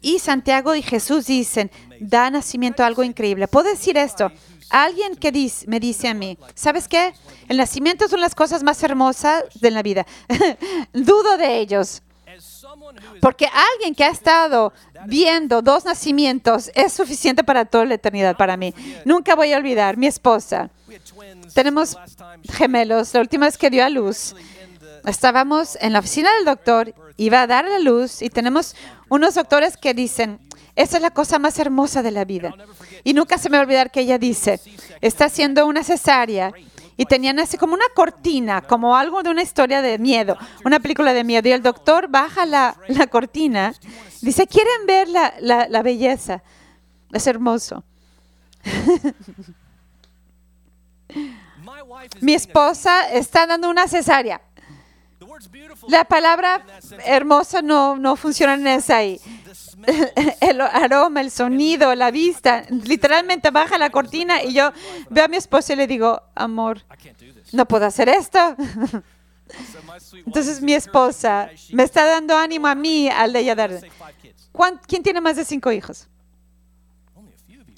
[0.01, 1.70] Y Santiago y Jesús dicen,
[2.01, 3.48] da nacimiento a algo increíble.
[3.48, 4.33] ¿Puedo decir esto?
[4.70, 7.12] Alguien que dice, me dice a mí, ¿sabes qué?
[7.48, 10.07] El nacimiento es una de las cosas más hermosas de la vida.
[10.92, 12.03] Dudo de ellos.
[13.20, 14.72] Porque alguien que ha estado
[15.07, 18.74] viendo dos nacimientos es suficiente para toda la eternidad para mí.
[19.05, 20.70] Nunca voy a olvidar, mi esposa.
[21.55, 21.96] Tenemos
[22.50, 23.14] gemelos.
[23.14, 24.35] La última vez que dio a luz,
[25.07, 28.74] estábamos en la oficina del doctor, iba a dar la luz y tenemos
[29.09, 30.38] unos doctores que dicen,
[30.74, 32.55] esa es la cosa más hermosa de la vida.
[33.05, 34.61] Y nunca se me va a olvidar que ella dice,
[35.00, 36.52] está haciendo una cesárea
[36.96, 41.12] y tenían así como una cortina, como algo de una historia de miedo, una película
[41.12, 41.48] de miedo.
[41.48, 43.74] Y el doctor baja la, la cortina,
[44.20, 46.42] dice, ¿quieren ver la, la, belleza?
[47.12, 47.85] Es hermoso.
[52.20, 54.40] Mi esposa está dando una cesárea.
[55.88, 56.64] La palabra
[57.05, 59.20] hermosa no, no funciona en esa ahí.
[60.40, 64.73] El aroma, el sonido, la vista, literalmente baja la cortina y yo
[65.11, 66.83] veo a mi esposa y le digo, amor,
[67.53, 68.38] no puedo hacer esto.
[70.27, 73.81] Entonces mi esposa me está dando ánimo a mí al de ella dar.
[74.87, 76.09] ¿Quién tiene más de cinco hijos?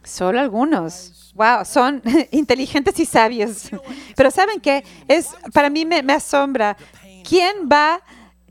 [0.05, 1.33] Solo algunos.
[1.35, 3.71] Wow, son inteligentes y sabios.
[4.15, 4.85] Pero ¿saben qué?
[5.09, 6.77] Es, para mí me, me asombra.
[7.27, 8.01] ¿Quién va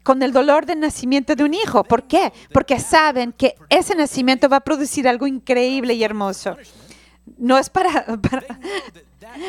[0.03, 1.83] con el dolor del nacimiento de un hijo?
[1.83, 2.31] ¿Por qué?
[2.51, 6.55] Porque saben que ese nacimiento va a producir algo increíble y hermoso.
[7.37, 8.05] No es para,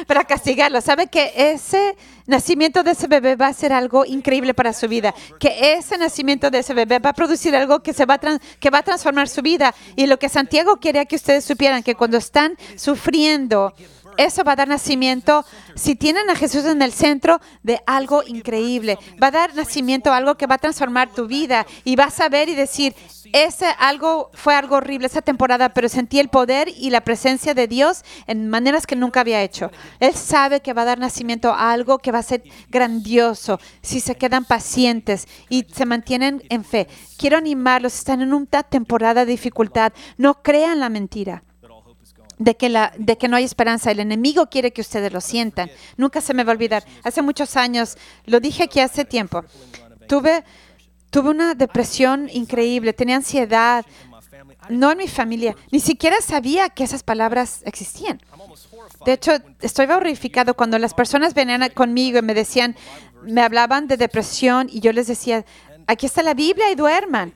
[0.06, 0.80] para, castigarlo.
[0.80, 5.12] Sabe que ese nacimiento de ese bebé va a ser algo increíble para su vida.
[5.40, 8.70] Que ese nacimiento de ese bebé va a producir algo que, se va, a que
[8.70, 9.74] va a transformar su vida.
[9.96, 13.74] Y lo que Santiago quería que ustedes supieran, que cuando están sufriendo,
[14.16, 18.98] eso va a dar nacimiento, si tienen a Jesús en el centro, de algo increíble.
[19.22, 22.28] Va a dar nacimiento a algo que va a transformar tu vida y vas a
[22.28, 22.94] ver y decir,
[23.32, 27.66] ese algo fue algo horrible esa temporada, pero sentí el poder y la presencia de
[27.66, 29.70] Dios en maneras que nunca había hecho.
[29.98, 34.00] Él sabe que va a dar nacimiento a algo que va a ser grandioso si
[34.00, 36.86] se quedan pacientes y se mantienen en fe.
[37.18, 39.92] Quiero animarlos, están en una temporada de dificultad.
[40.16, 41.42] No crean la mentira.
[42.38, 43.90] De que, la, de que no hay esperanza.
[43.90, 45.70] El enemigo quiere que ustedes lo sientan.
[45.96, 46.84] Nunca se me va a olvidar.
[47.04, 49.44] Hace muchos años, lo dije aquí hace tiempo,
[50.08, 50.44] tuve
[51.14, 53.86] Tuve una depresión increíble, tenía ansiedad.
[54.68, 58.20] No en mi familia, ni siquiera sabía que esas palabras existían.
[59.06, 62.74] De hecho, estoy horrificado cuando las personas venían conmigo y me decían,
[63.22, 65.44] me hablaban de depresión y yo les decía,
[65.86, 67.32] aquí está la Biblia y duerman.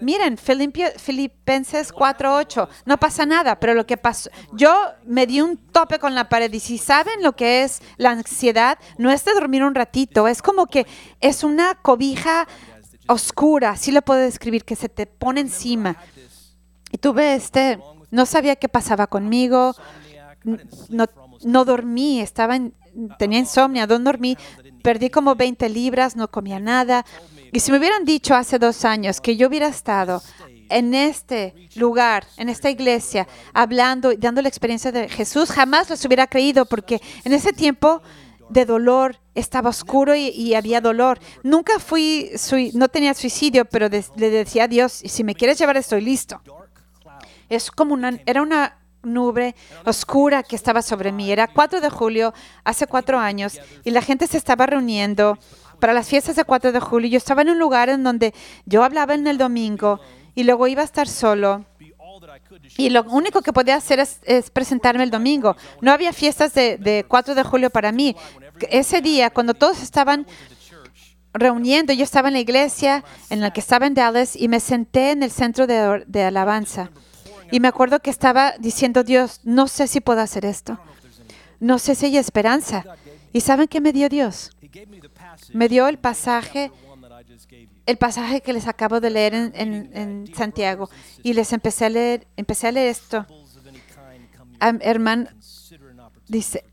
[0.00, 5.98] Miren, Filipenses 4:8, no pasa nada, pero lo que pasó, yo me di un tope
[5.98, 9.64] con la pared y si saben lo que es la ansiedad, no es de dormir
[9.64, 10.86] un ratito, es como que
[11.20, 12.46] es una cobija
[13.06, 15.96] oscura, sí lo puedo describir, que se te pone encima.
[16.92, 17.78] Y tuve este,
[18.10, 19.74] no sabía qué pasaba conmigo,
[20.88, 21.06] no,
[21.42, 22.58] no dormí, estaba
[23.18, 24.36] tenía insomnio, no dormí,
[24.82, 27.04] perdí como 20 libras, no comía nada.
[27.52, 30.22] Y si me hubieran dicho hace dos años que yo hubiera estado
[30.68, 36.04] en este lugar, en esta iglesia, hablando y dando la experiencia de Jesús, jamás los
[36.04, 38.02] hubiera creído porque en ese tiempo
[38.50, 41.20] de dolor, estaba oscuro y, había dolor.
[41.42, 42.30] Nunca fui,
[42.74, 46.42] no tenía suicidio, pero le decía a Dios, si me quieres llevar estoy listo.
[47.48, 51.30] Es como una, era una nube oscura que estaba sobre mí.
[51.30, 52.34] Era 4 de julio,
[52.64, 55.38] hace cuatro años, y la gente se estaba reuniendo
[55.80, 57.10] para las fiestas de 4 de julio.
[57.10, 58.32] Yo estaba en un lugar en donde
[58.66, 60.00] yo hablaba en el domingo
[60.34, 61.64] y luego iba a estar solo
[62.76, 65.56] y lo único que podía hacer es, presentarme el domingo.
[65.80, 68.16] No había fiestas de, 4 de julio para mí.
[68.70, 70.26] Ese día, cuando todos estaban
[71.32, 75.12] reuniendo, yo estaba en la iglesia en la que estaba en Dallas y me senté
[75.12, 76.90] en el centro de, de alabanza.
[77.50, 80.78] Y me acuerdo que estaba diciendo, Dios, no sé si puedo hacer esto.
[81.58, 82.84] No sé si hay esperanza.
[83.32, 84.50] ¿Y saben qué me dio Dios?
[85.52, 86.70] Me dio el pasaje
[87.86, 90.88] el pasaje que les acabo de leer en, Santiago
[91.22, 93.26] y les empecé a leer, empecé a leer esto.
[94.60, 95.28] hermano,
[96.28, 96.64] dice,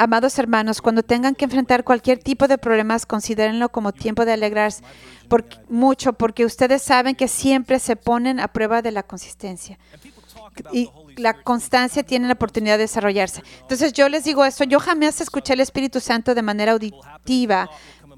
[0.00, 4.84] Amados hermanos, cuando tengan que enfrentar cualquier tipo de problemas, considérenlo como tiempo de alegrarse
[5.28, 9.76] por, mucho, porque ustedes saben que siempre se ponen a prueba de la consistencia.
[10.72, 13.42] Y la constancia tiene la oportunidad de desarrollarse.
[13.60, 17.68] Entonces yo les digo esto, yo jamás escuché el Espíritu Santo de manera auditiva,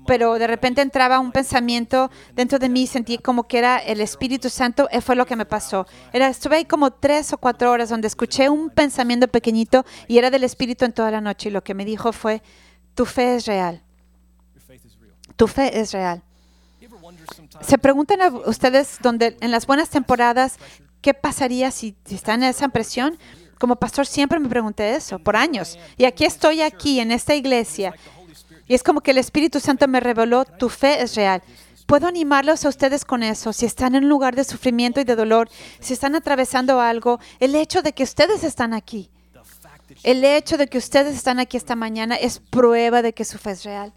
[0.07, 4.49] pero de repente entraba un pensamiento dentro de mí, sentí como que era el Espíritu
[4.51, 5.87] Santo, y fue lo que me pasó.
[6.13, 10.31] Era, estuve ahí como tres o cuatro horas donde escuché un pensamiento pequeñito y era
[10.31, 12.43] del Espíritu en toda la noche y lo que me dijo fue,
[12.95, 13.83] tu fe es real.
[15.37, 16.23] Tu fe es real.
[17.63, 20.59] Se preguntan a ustedes donde en las buenas temporadas
[21.01, 23.19] ¿qué pasaría si, están en esa presión?
[23.59, 25.79] Como pastor siempre me pregunté eso por años.
[25.97, 27.95] Y aquí estoy aquí en esta iglesia.
[28.67, 31.43] Y es como que el Espíritu Santo me reveló, tu fe es real.
[31.87, 33.53] Puedo animarlos a ustedes con eso.
[33.53, 37.55] Si están en un lugar de sufrimiento y de dolor, si están atravesando algo, el
[37.57, 39.11] hecho de que ustedes están aquí,
[40.05, 43.51] el hecho de que ustedes están aquí esta mañana es prueba de que su fe
[43.51, 43.93] es real.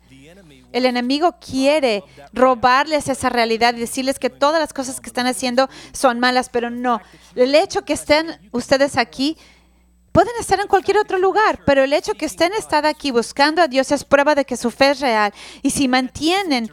[0.74, 5.70] El enemigo quiere robarles esa realidad y decirles que todas las cosas que están haciendo
[5.94, 7.00] son malas, pero no.
[7.36, 9.38] El hecho que estén ustedes aquí,
[10.12, 13.68] pueden estar en cualquier otro lugar, pero el hecho que estén estado aquí buscando a
[13.68, 15.34] Dios es prueba de que su fe es real.
[15.62, 16.72] Y si mantienen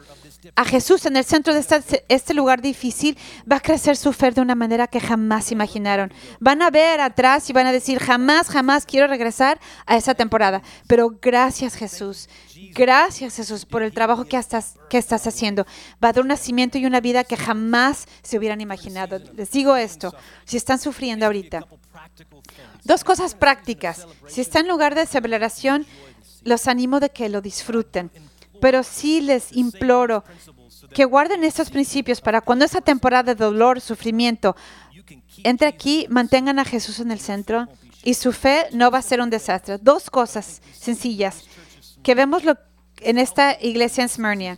[0.55, 1.65] a Jesús en el centro de
[2.07, 3.17] este, lugar difícil,
[3.49, 6.11] va a crecer su fe de una manera que jamás imaginaron.
[6.39, 10.61] Van a ver atrás y van a decir, jamás, jamás quiero regresar a esa temporada.
[10.87, 12.27] Pero gracias Jesús,
[12.73, 15.65] gracias Jesús por el trabajo que estás, que estás haciendo.
[16.03, 19.19] Va a dar un nacimiento y una vida que jamás se hubieran imaginado.
[19.35, 21.67] Les digo esto, si están sufriendo ahorita.
[22.83, 24.07] Dos cosas prácticas.
[24.27, 25.85] Si están en lugar de celebración,
[26.43, 28.09] los animo de que lo disfruten
[28.61, 30.23] pero sí les imploro
[30.93, 34.55] que guarden estos principios para cuando esa temporada de dolor, sufrimiento,
[35.43, 37.67] entre aquí, mantengan a Jesús en el centro
[38.03, 39.77] y su fe no va a ser un desastre.
[39.81, 41.43] Dos cosas sencillas
[42.03, 42.43] que vemos
[43.01, 44.57] en esta iglesia en Smyrna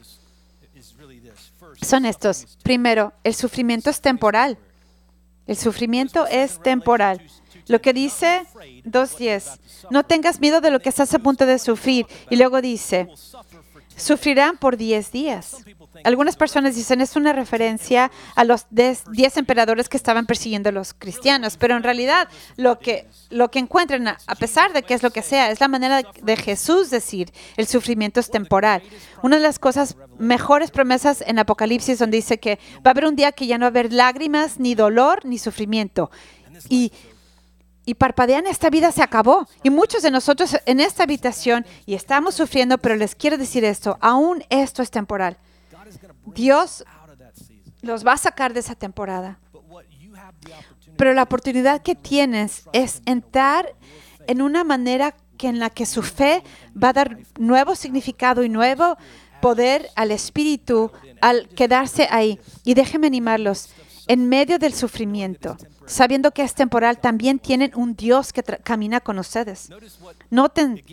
[1.82, 2.58] son estos.
[2.64, 4.58] Primero, el sufrimiento es temporal.
[5.48, 7.22] El sufrimiento es temporal.
[7.68, 8.44] Lo que dice
[8.86, 12.06] 2.10, no tengas miedo de lo que estás a punto de sufrir.
[12.30, 13.08] Y luego dice,
[13.96, 15.58] sufrirán por 10 días.
[16.04, 20.94] Algunas personas dicen es una referencia a los 10 emperadores que estaban persiguiendo a los
[20.94, 22.28] cristianos, pero en realidad
[22.58, 25.68] lo que, lo que encuentran, a pesar de que es lo que sea, es la
[25.68, 28.82] manera de Jesús decir el sufrimiento es temporal.
[29.22, 33.16] Una de las cosas mejores promesas en Apocalipsis donde dice que va a haber un
[33.16, 36.12] día que ya no va a haber lágrimas, ni dolor, ni sufrimiento.
[36.70, 36.92] Y
[37.86, 39.48] y parpadean, esta vida se acabó.
[39.64, 43.98] Y muchos de nosotros en esta habitación y estamos sufriendo, pero les quiero decir esto,
[44.02, 45.38] aún esto es temporal.
[46.26, 46.86] Dios
[47.82, 49.40] los va a sacar de esa temporada.
[50.98, 53.74] Pero la oportunidad que tienes es entrar
[54.28, 56.44] en una manera que en la que su fe
[56.82, 58.98] va a dar nuevo significado y nuevo
[59.42, 62.40] poder al espíritu al quedarse ahí.
[62.64, 63.70] Y déjenme animarlos,
[64.08, 69.20] en medio del sufrimiento, sabiendo que es temporal, también tienen un Dios que camina con
[69.20, 69.70] ustedes.
[70.30, 70.84] Noten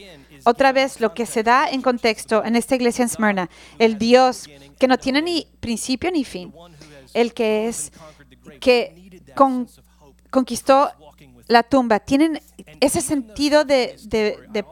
[0.44, 3.50] otra vez lo que se da en contexto en esta iglesia en Smyrna.
[3.78, 6.52] El Dios que no tiene ni principio ni fin.
[7.14, 7.92] El que es,
[8.60, 9.22] que
[10.30, 10.90] conquistó
[11.46, 11.98] la tumba.
[11.98, 12.40] Tienen
[12.80, 14.64] ese sentido de, de,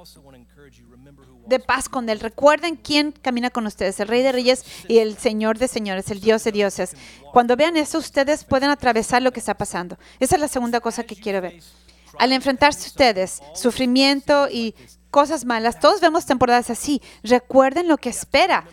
[1.49, 2.21] de paz con Él.
[2.21, 6.21] Recuerden quién camina con ustedes, el Rey de Reyes y el Señor de Señores, el
[6.21, 6.95] Dios de Dioses.
[7.33, 9.99] Cuando vean eso, ustedes pueden atravesar lo que está pasando.
[10.21, 11.61] Esa es la segunda cosa que quiero ver.
[12.19, 14.75] Al enfrentarse ustedes, sufrimiento y
[15.11, 17.01] cosas malas, todos vemos temporadas así.
[17.23, 18.65] Recuerden lo que espera,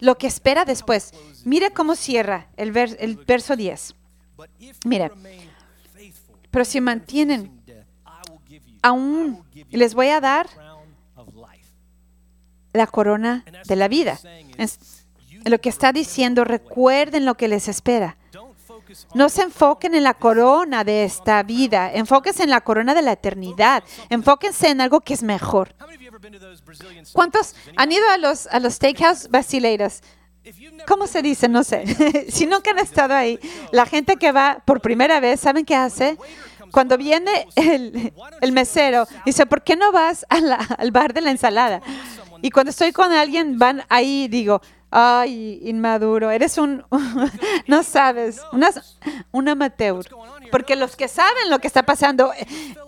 [0.00, 1.12] lo que espera después.
[1.44, 3.94] Mire cómo cierra el, el verso 10.
[4.84, 5.10] Mire,
[6.50, 7.62] pero si mantienen,
[8.82, 10.46] aún les voy a dar
[12.74, 14.18] la corona de la vida.
[15.44, 18.16] lo que está diciendo, recuerden lo que les espera.
[19.14, 23.12] No se enfoquen en la corona de esta vida, enfóquense en la corona de la
[23.12, 25.74] eternidad, enfóquense en algo que es mejor.
[27.12, 30.02] ¿Cuántos han ido a los, a los steakhouse brasileiros?
[30.86, 31.48] ¿Cómo se dice?
[31.48, 32.26] No sé.
[32.28, 33.38] si nunca han estado ahí,
[33.72, 36.18] la gente que va por primera vez, ¿saben qué hace?
[36.70, 41.80] Cuando viene el, el mesero, dice, ¿por qué no vas al bar de la ensalada?
[42.44, 46.84] Y cuando estoy con alguien, van ahí digo, ay, inmaduro, eres un,
[47.66, 48.68] no sabes, una,
[49.32, 50.04] un amateur.
[50.50, 52.32] Porque los que saben lo que está pasando,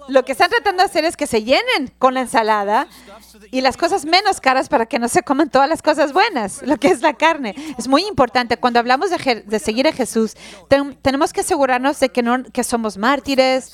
[0.08, 2.86] lo que están tratando de hacer es que se llenen con la ensalada
[3.50, 6.76] y las cosas menos caras para que no se coman todas las cosas buenas, lo
[6.76, 7.54] que es la carne.
[7.78, 8.58] Es muy importante.
[8.58, 10.36] Cuando hablamos de, de seguir a Jesús,
[11.00, 13.72] tenemos que asegurarnos de que, no, que somos mártires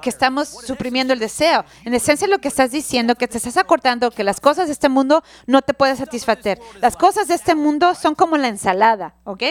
[0.00, 1.64] que estamos suprimiendo el deseo.
[1.84, 4.88] En esencia lo que estás diciendo, que te estás acordando que las cosas de este
[4.88, 6.60] mundo no te pueden satisfacer.
[6.80, 9.42] Las cosas de este mundo son como la ensalada, ¿ok?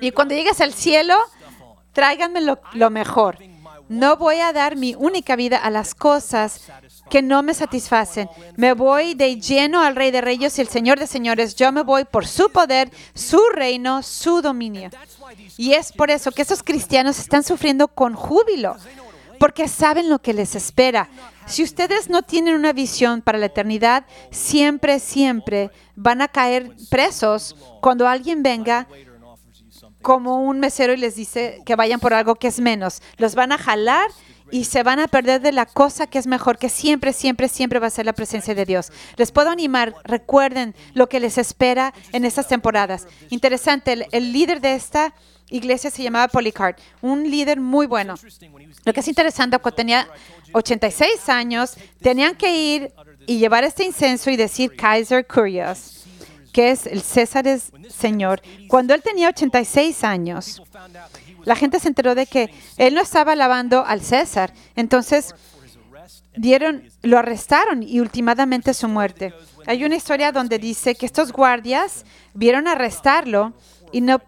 [0.00, 1.16] Y cuando llegues al cielo,
[1.92, 3.38] tráiganme lo, lo mejor.
[3.90, 6.60] No voy a dar mi única vida a las cosas
[7.10, 8.30] que no me satisfacen.
[8.56, 11.56] Me voy de lleno al Rey de Reyes y el Señor de Señores.
[11.56, 14.90] Yo me voy por su poder, su reino, su dominio.
[15.56, 18.76] Y es por eso que esos cristianos están sufriendo con júbilo,
[19.40, 21.08] porque saben lo que les espera.
[21.46, 27.56] Si ustedes no tienen una visión para la eternidad, siempre, siempre van a caer presos
[27.80, 28.86] cuando alguien venga
[30.02, 33.00] como un mesero y les dice que vayan por algo que es menos.
[33.16, 34.10] Los van a jalar
[34.50, 37.78] y se van a perder de la cosa que es mejor, que siempre, siempre, siempre
[37.78, 38.92] va a ser la presencia de Dios.
[39.16, 43.06] Les puedo animar, recuerden lo que les espera en estas temporadas.
[43.30, 45.14] Interesante, el, el líder de esta
[45.50, 48.14] iglesia se llamaba Polycarp, un líder muy bueno.
[48.84, 50.08] Lo que es interesante, cuando tenía
[50.52, 52.92] 86 años, tenían que ir
[53.26, 56.00] y llevar este incenso y decir Kaiser Curious
[56.52, 58.42] que es el César es Señor.
[58.68, 60.62] Cuando él tenía 86 años,
[61.44, 64.52] la gente se enteró de que él no estaba alabando al César.
[64.76, 65.34] Entonces,
[66.36, 69.34] dieron, lo arrestaron y ultimadamente su muerte.
[69.66, 73.52] Hay una historia donde dice que estos guardias vieron arrestarlo
[73.92, 74.20] y no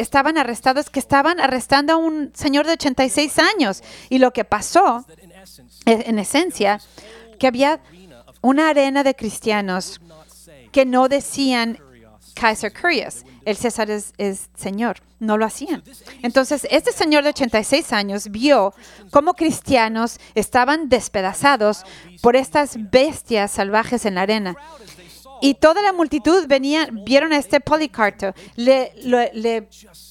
[0.00, 3.82] estaban arrestados, que estaban arrestando a un señor de 86 años.
[4.08, 5.04] Y lo que pasó,
[5.86, 6.80] en esencia,
[7.38, 7.80] que había
[8.42, 10.00] una arena de cristianos
[10.72, 11.78] que no decían
[12.34, 14.12] Kaiser Curious, el César es,
[14.54, 15.82] Señor, no lo hacían.
[16.22, 18.74] Entonces, este señor de 86 años vio
[19.10, 21.84] cómo cristianos estaban despedazados
[22.22, 24.56] por estas bestias salvajes en la arena.
[25.40, 28.92] Y toda la multitud venía, vieron a este Policarto, le,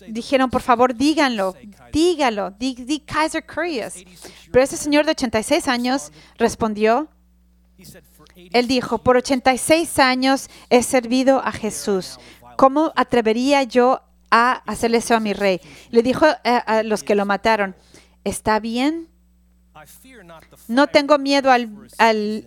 [0.08, 1.56] dijeron, por favor, díganlo,
[1.92, 3.96] dígalo, di, Kaiser Curious.
[4.52, 7.10] Pero ese señor de 86 años respondió,
[8.52, 12.20] él dijo, por 86 años he servido a Jesús.
[12.58, 14.02] ¿Cómo atrevería yo
[14.32, 15.62] a hacerle eso a mi rey?
[15.92, 17.76] Le dijo a, los que lo mataron,
[18.24, 19.08] ¿está bien?
[20.68, 22.46] No tengo miedo al,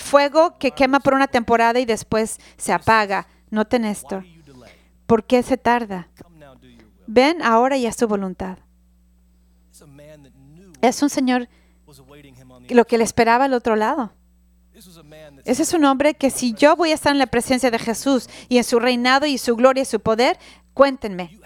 [0.00, 3.26] fuego que quema por una temporada y después se apaga.
[3.50, 4.22] Noten esto.
[5.06, 6.08] ¿Por qué se tarda?
[7.06, 8.58] Ven, ahora ya es su voluntad.
[10.80, 11.48] Es un Señor
[12.68, 14.12] lo que le esperaba al otro lado.
[15.44, 18.28] Ese es un hombre que si yo voy a estar en la presencia de Jesús
[18.48, 20.38] y en su reinado y su gloria y su poder,
[20.72, 21.38] cuéntenme.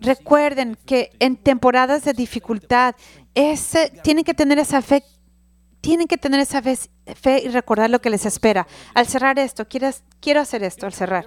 [0.00, 2.94] Recuerden que en temporadas de dificultad,
[3.34, 5.02] ese, tienen que tener esa fe,
[5.84, 8.66] tienen que tener esa fe, y recordar lo que les espera.
[8.94, 11.26] Al cerrar esto, quiero, quiero hacer esto, al cerrar.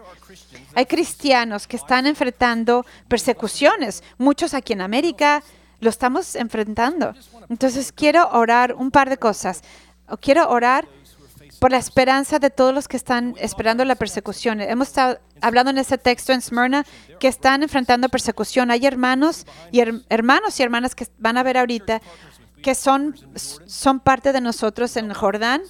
[0.73, 5.43] Hay cristianos que están enfrentando persecuciones, muchos aquí en América
[5.79, 7.13] lo estamos enfrentando.
[7.49, 9.61] Entonces quiero orar un par de cosas.
[10.21, 10.87] Quiero orar
[11.59, 14.59] por la esperanza de todos los que están esperando la persecución.
[14.59, 16.83] Hemos estado hablando en este texto en Smyrna
[17.19, 18.71] que están enfrentando persecución.
[18.71, 22.01] Hay hermanos y hermanos y hermanas que van a ver ahorita
[22.61, 25.61] que son, son parte de nosotros en Jordán,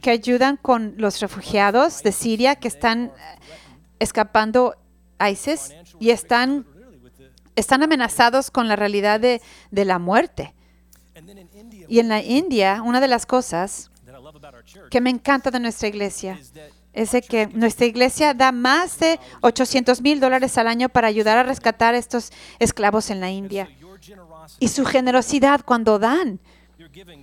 [0.00, 3.12] que ayudan con los refugiados de Siria que están
[3.98, 4.76] escapando
[5.18, 6.66] a ISIS y están,
[7.56, 9.40] están amenazados con la realidad de,
[9.70, 10.54] de la muerte.
[11.88, 13.90] Y en la India, una de las cosas
[14.90, 16.38] que me encanta de nuestra iglesia
[16.92, 21.44] es que nuestra iglesia da más de 800 mil dólares al año para ayudar a
[21.44, 23.68] rescatar a estos esclavos en la India.
[24.58, 26.40] Y su generosidad cuando dan.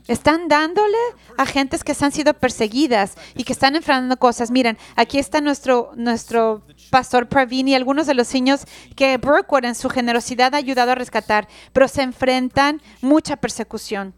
[0.08, 0.98] Están dándole
[1.38, 4.52] a gentes que han sido perseguidas y que están enfrentando cosas.
[4.52, 8.66] Miren, aquí está nuestro, nuestro pastor Pravini y algunos de los niños
[8.96, 14.14] que Brookwood en su generosidad ha ayudado a rescatar, pero se enfrentan mucha persecución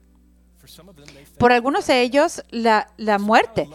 [1.37, 3.69] por algunos de ellos la, la muerte.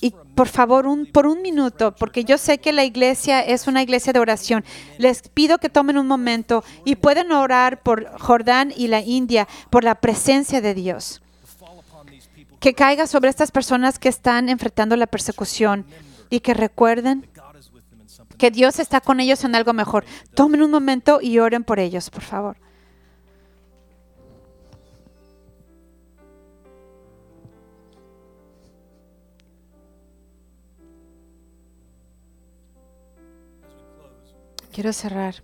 [0.00, 3.82] Y por favor, un, por un minuto, porque yo sé que la iglesia es una
[3.82, 4.64] iglesia de oración,
[4.98, 9.84] les pido que tomen un momento y pueden orar por Jordán y la India, por
[9.84, 11.22] la presencia de Dios.
[12.60, 15.86] Que caiga sobre estas personas que están enfrentando la persecución
[16.28, 17.26] y que recuerden
[18.36, 20.04] que Dios está con ellos en algo mejor.
[20.34, 22.56] Tomen un momento y oren por ellos, por favor.
[34.78, 35.42] Quiero cerrar.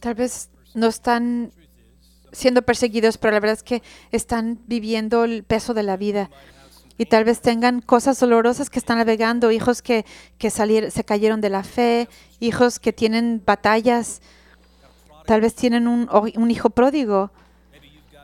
[0.00, 1.52] Tal vez no están
[2.32, 3.80] siendo perseguidos, pero la verdad es que
[4.10, 6.30] están viviendo el peso de la vida.
[6.98, 10.04] Y tal vez tengan cosas dolorosas que están navegando, hijos que,
[10.36, 12.08] que se cayeron de la fe,
[12.40, 14.20] hijos que tienen batallas,
[15.26, 17.30] tal vez tienen un, un hijo pródigo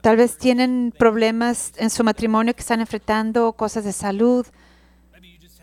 [0.02, 4.44] Tal vez tienen problemas en su matrimonio que están enfrentando, cosas de salud.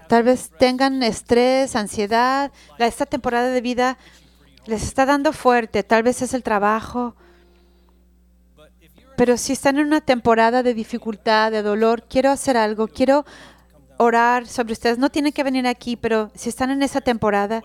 [0.09, 2.51] Tal vez tengan estrés, ansiedad.
[2.79, 3.99] Esta temporada de vida
[4.65, 5.83] les está dando fuerte.
[5.83, 7.15] Tal vez es el trabajo.
[9.15, 12.87] Pero si están en una temporada de dificultad, de dolor, quiero hacer algo.
[12.87, 13.23] Quiero
[13.97, 14.97] orar sobre ustedes.
[14.97, 17.61] No tienen que venir aquí, pero si están en esa temporada,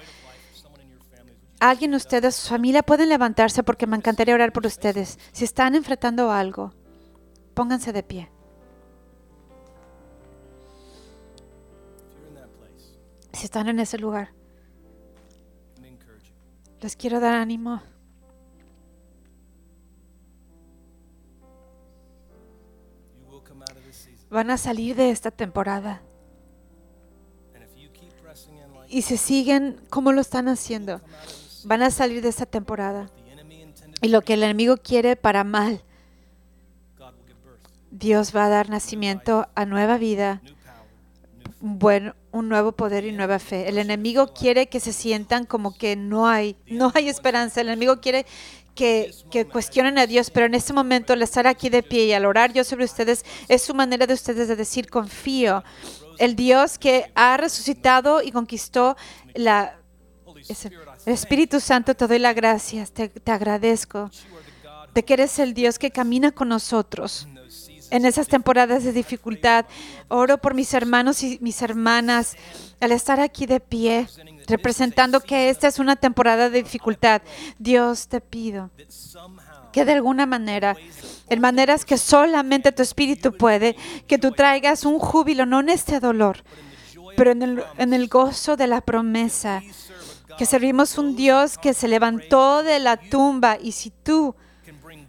[1.61, 5.19] alguien de ustedes, su familia, pueden levantarse porque me encantaría orar por ustedes.
[5.33, 6.75] Si están enfrentando algo,
[7.55, 8.34] pónganse de pie.
[13.35, 14.31] Si están en ese lugar,
[16.81, 17.83] les quiero dar ánimo.
[24.31, 26.01] Van a salir de esta temporada.
[28.89, 31.01] Y si siguen como lo están haciendo,
[31.65, 33.11] van a salir de esta temporada.
[34.01, 35.83] Y lo que el enemigo quiere para mal.
[37.91, 40.43] Dios va a dar nacimiento a nueva vida,
[41.61, 43.69] buen, un nuevo poder y nueva fe.
[43.69, 47.61] El enemigo quiere que se sientan como que no hay, no hay esperanza.
[47.61, 48.27] El enemigo quiere
[48.75, 52.13] que, que cuestionen a Dios, pero en este momento el estar aquí de pie y
[52.13, 55.63] al orar yo sobre ustedes es su manera de ustedes de decir confío.
[56.19, 58.97] El Dios que ha resucitado y conquistó
[59.35, 59.79] la,
[61.07, 64.11] el Espíritu Santo, te doy las gracias, te, te agradezco
[64.93, 67.29] de que eres el Dios que camina con nosotros.
[67.95, 69.67] En esas temporadas de dificultad.
[70.09, 72.37] Oro por mis hermanos y mis hermanas
[72.81, 74.09] al estar aquí de pie,
[74.49, 77.23] representando que esta es una temporada de dificultad.
[77.57, 78.71] Dios te pido
[79.73, 80.77] que de alguna manera,
[81.29, 83.77] en maneras que solamente tu espíritu puede,
[84.09, 86.43] que tú traigas un júbilo, no en este dolor,
[87.17, 89.63] pero en el, en el gozo de la promesa,
[90.37, 94.35] que servimos un Dios que se levantó de la tumba y si tú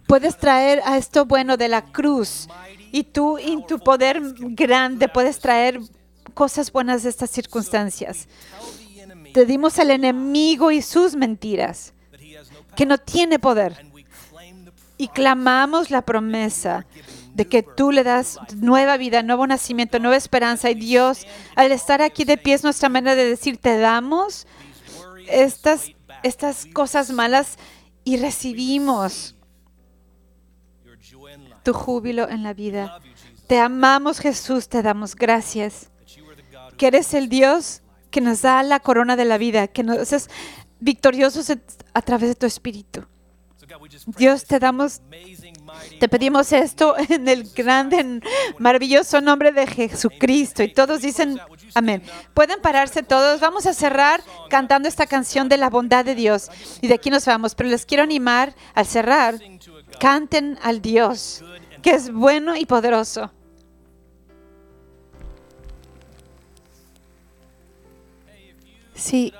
[0.06, 2.48] puedes traer a esto bueno de la cruz
[2.92, 5.80] y tú en tu poder grande puedes traer
[6.34, 8.28] cosas buenas de estas circunstancias.
[9.32, 11.92] Te dimos al enemigo y sus mentiras,
[12.74, 13.86] que no tiene poder.
[14.98, 16.86] Y clamamos la promesa
[17.34, 20.70] de que tú le das nueva vida, nuevo nacimiento, nueva esperanza.
[20.70, 24.46] Y Dios, al estar aquí de pie es nuestra manera de decir, te damos
[25.28, 27.58] estas, estas cosas malas
[28.04, 29.35] y recibimos
[31.66, 33.00] tu júbilo en la vida.
[33.48, 35.90] Te amamos Jesús, te damos gracias,
[36.76, 40.30] que eres el Dios que nos da la corona de la vida, que nos haces
[40.78, 41.50] victoriosos
[41.92, 43.04] a través de tu espíritu.
[44.16, 45.02] Dios, te damos,
[45.98, 48.20] te pedimos esto en el grande,
[48.58, 50.62] maravilloso nombre de Jesucristo.
[50.62, 51.40] Y todos dicen
[51.74, 52.00] amén.
[52.32, 53.40] Pueden pararse todos.
[53.40, 56.48] Vamos a cerrar cantando esta canción de la bondad de Dios.
[56.80, 57.56] Y de aquí nos vamos.
[57.56, 59.34] Pero les quiero animar al cerrar.
[59.98, 61.42] Canten al Dios
[61.86, 63.30] que es bueno y poderoso.
[68.92, 69.32] Si,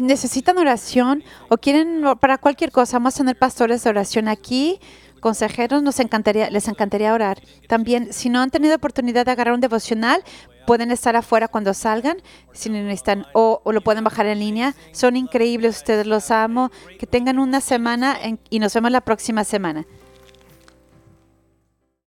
[0.00, 4.80] necesitan oración o quieren para cualquier cosa, vamos a tener pastores de oración aquí,
[5.20, 7.40] consejeros, nos encantaría, les encantaría orar.
[7.68, 10.24] También, si no han tenido oportunidad de agarrar un devocional,
[10.66, 12.16] pueden estar afuera cuando salgan,
[12.52, 14.74] si necesitan, o, o lo pueden bajar en línea.
[14.92, 16.70] Son increíbles, ustedes los amo.
[16.98, 19.84] Que tengan una semana en- y nos vemos la próxima semana.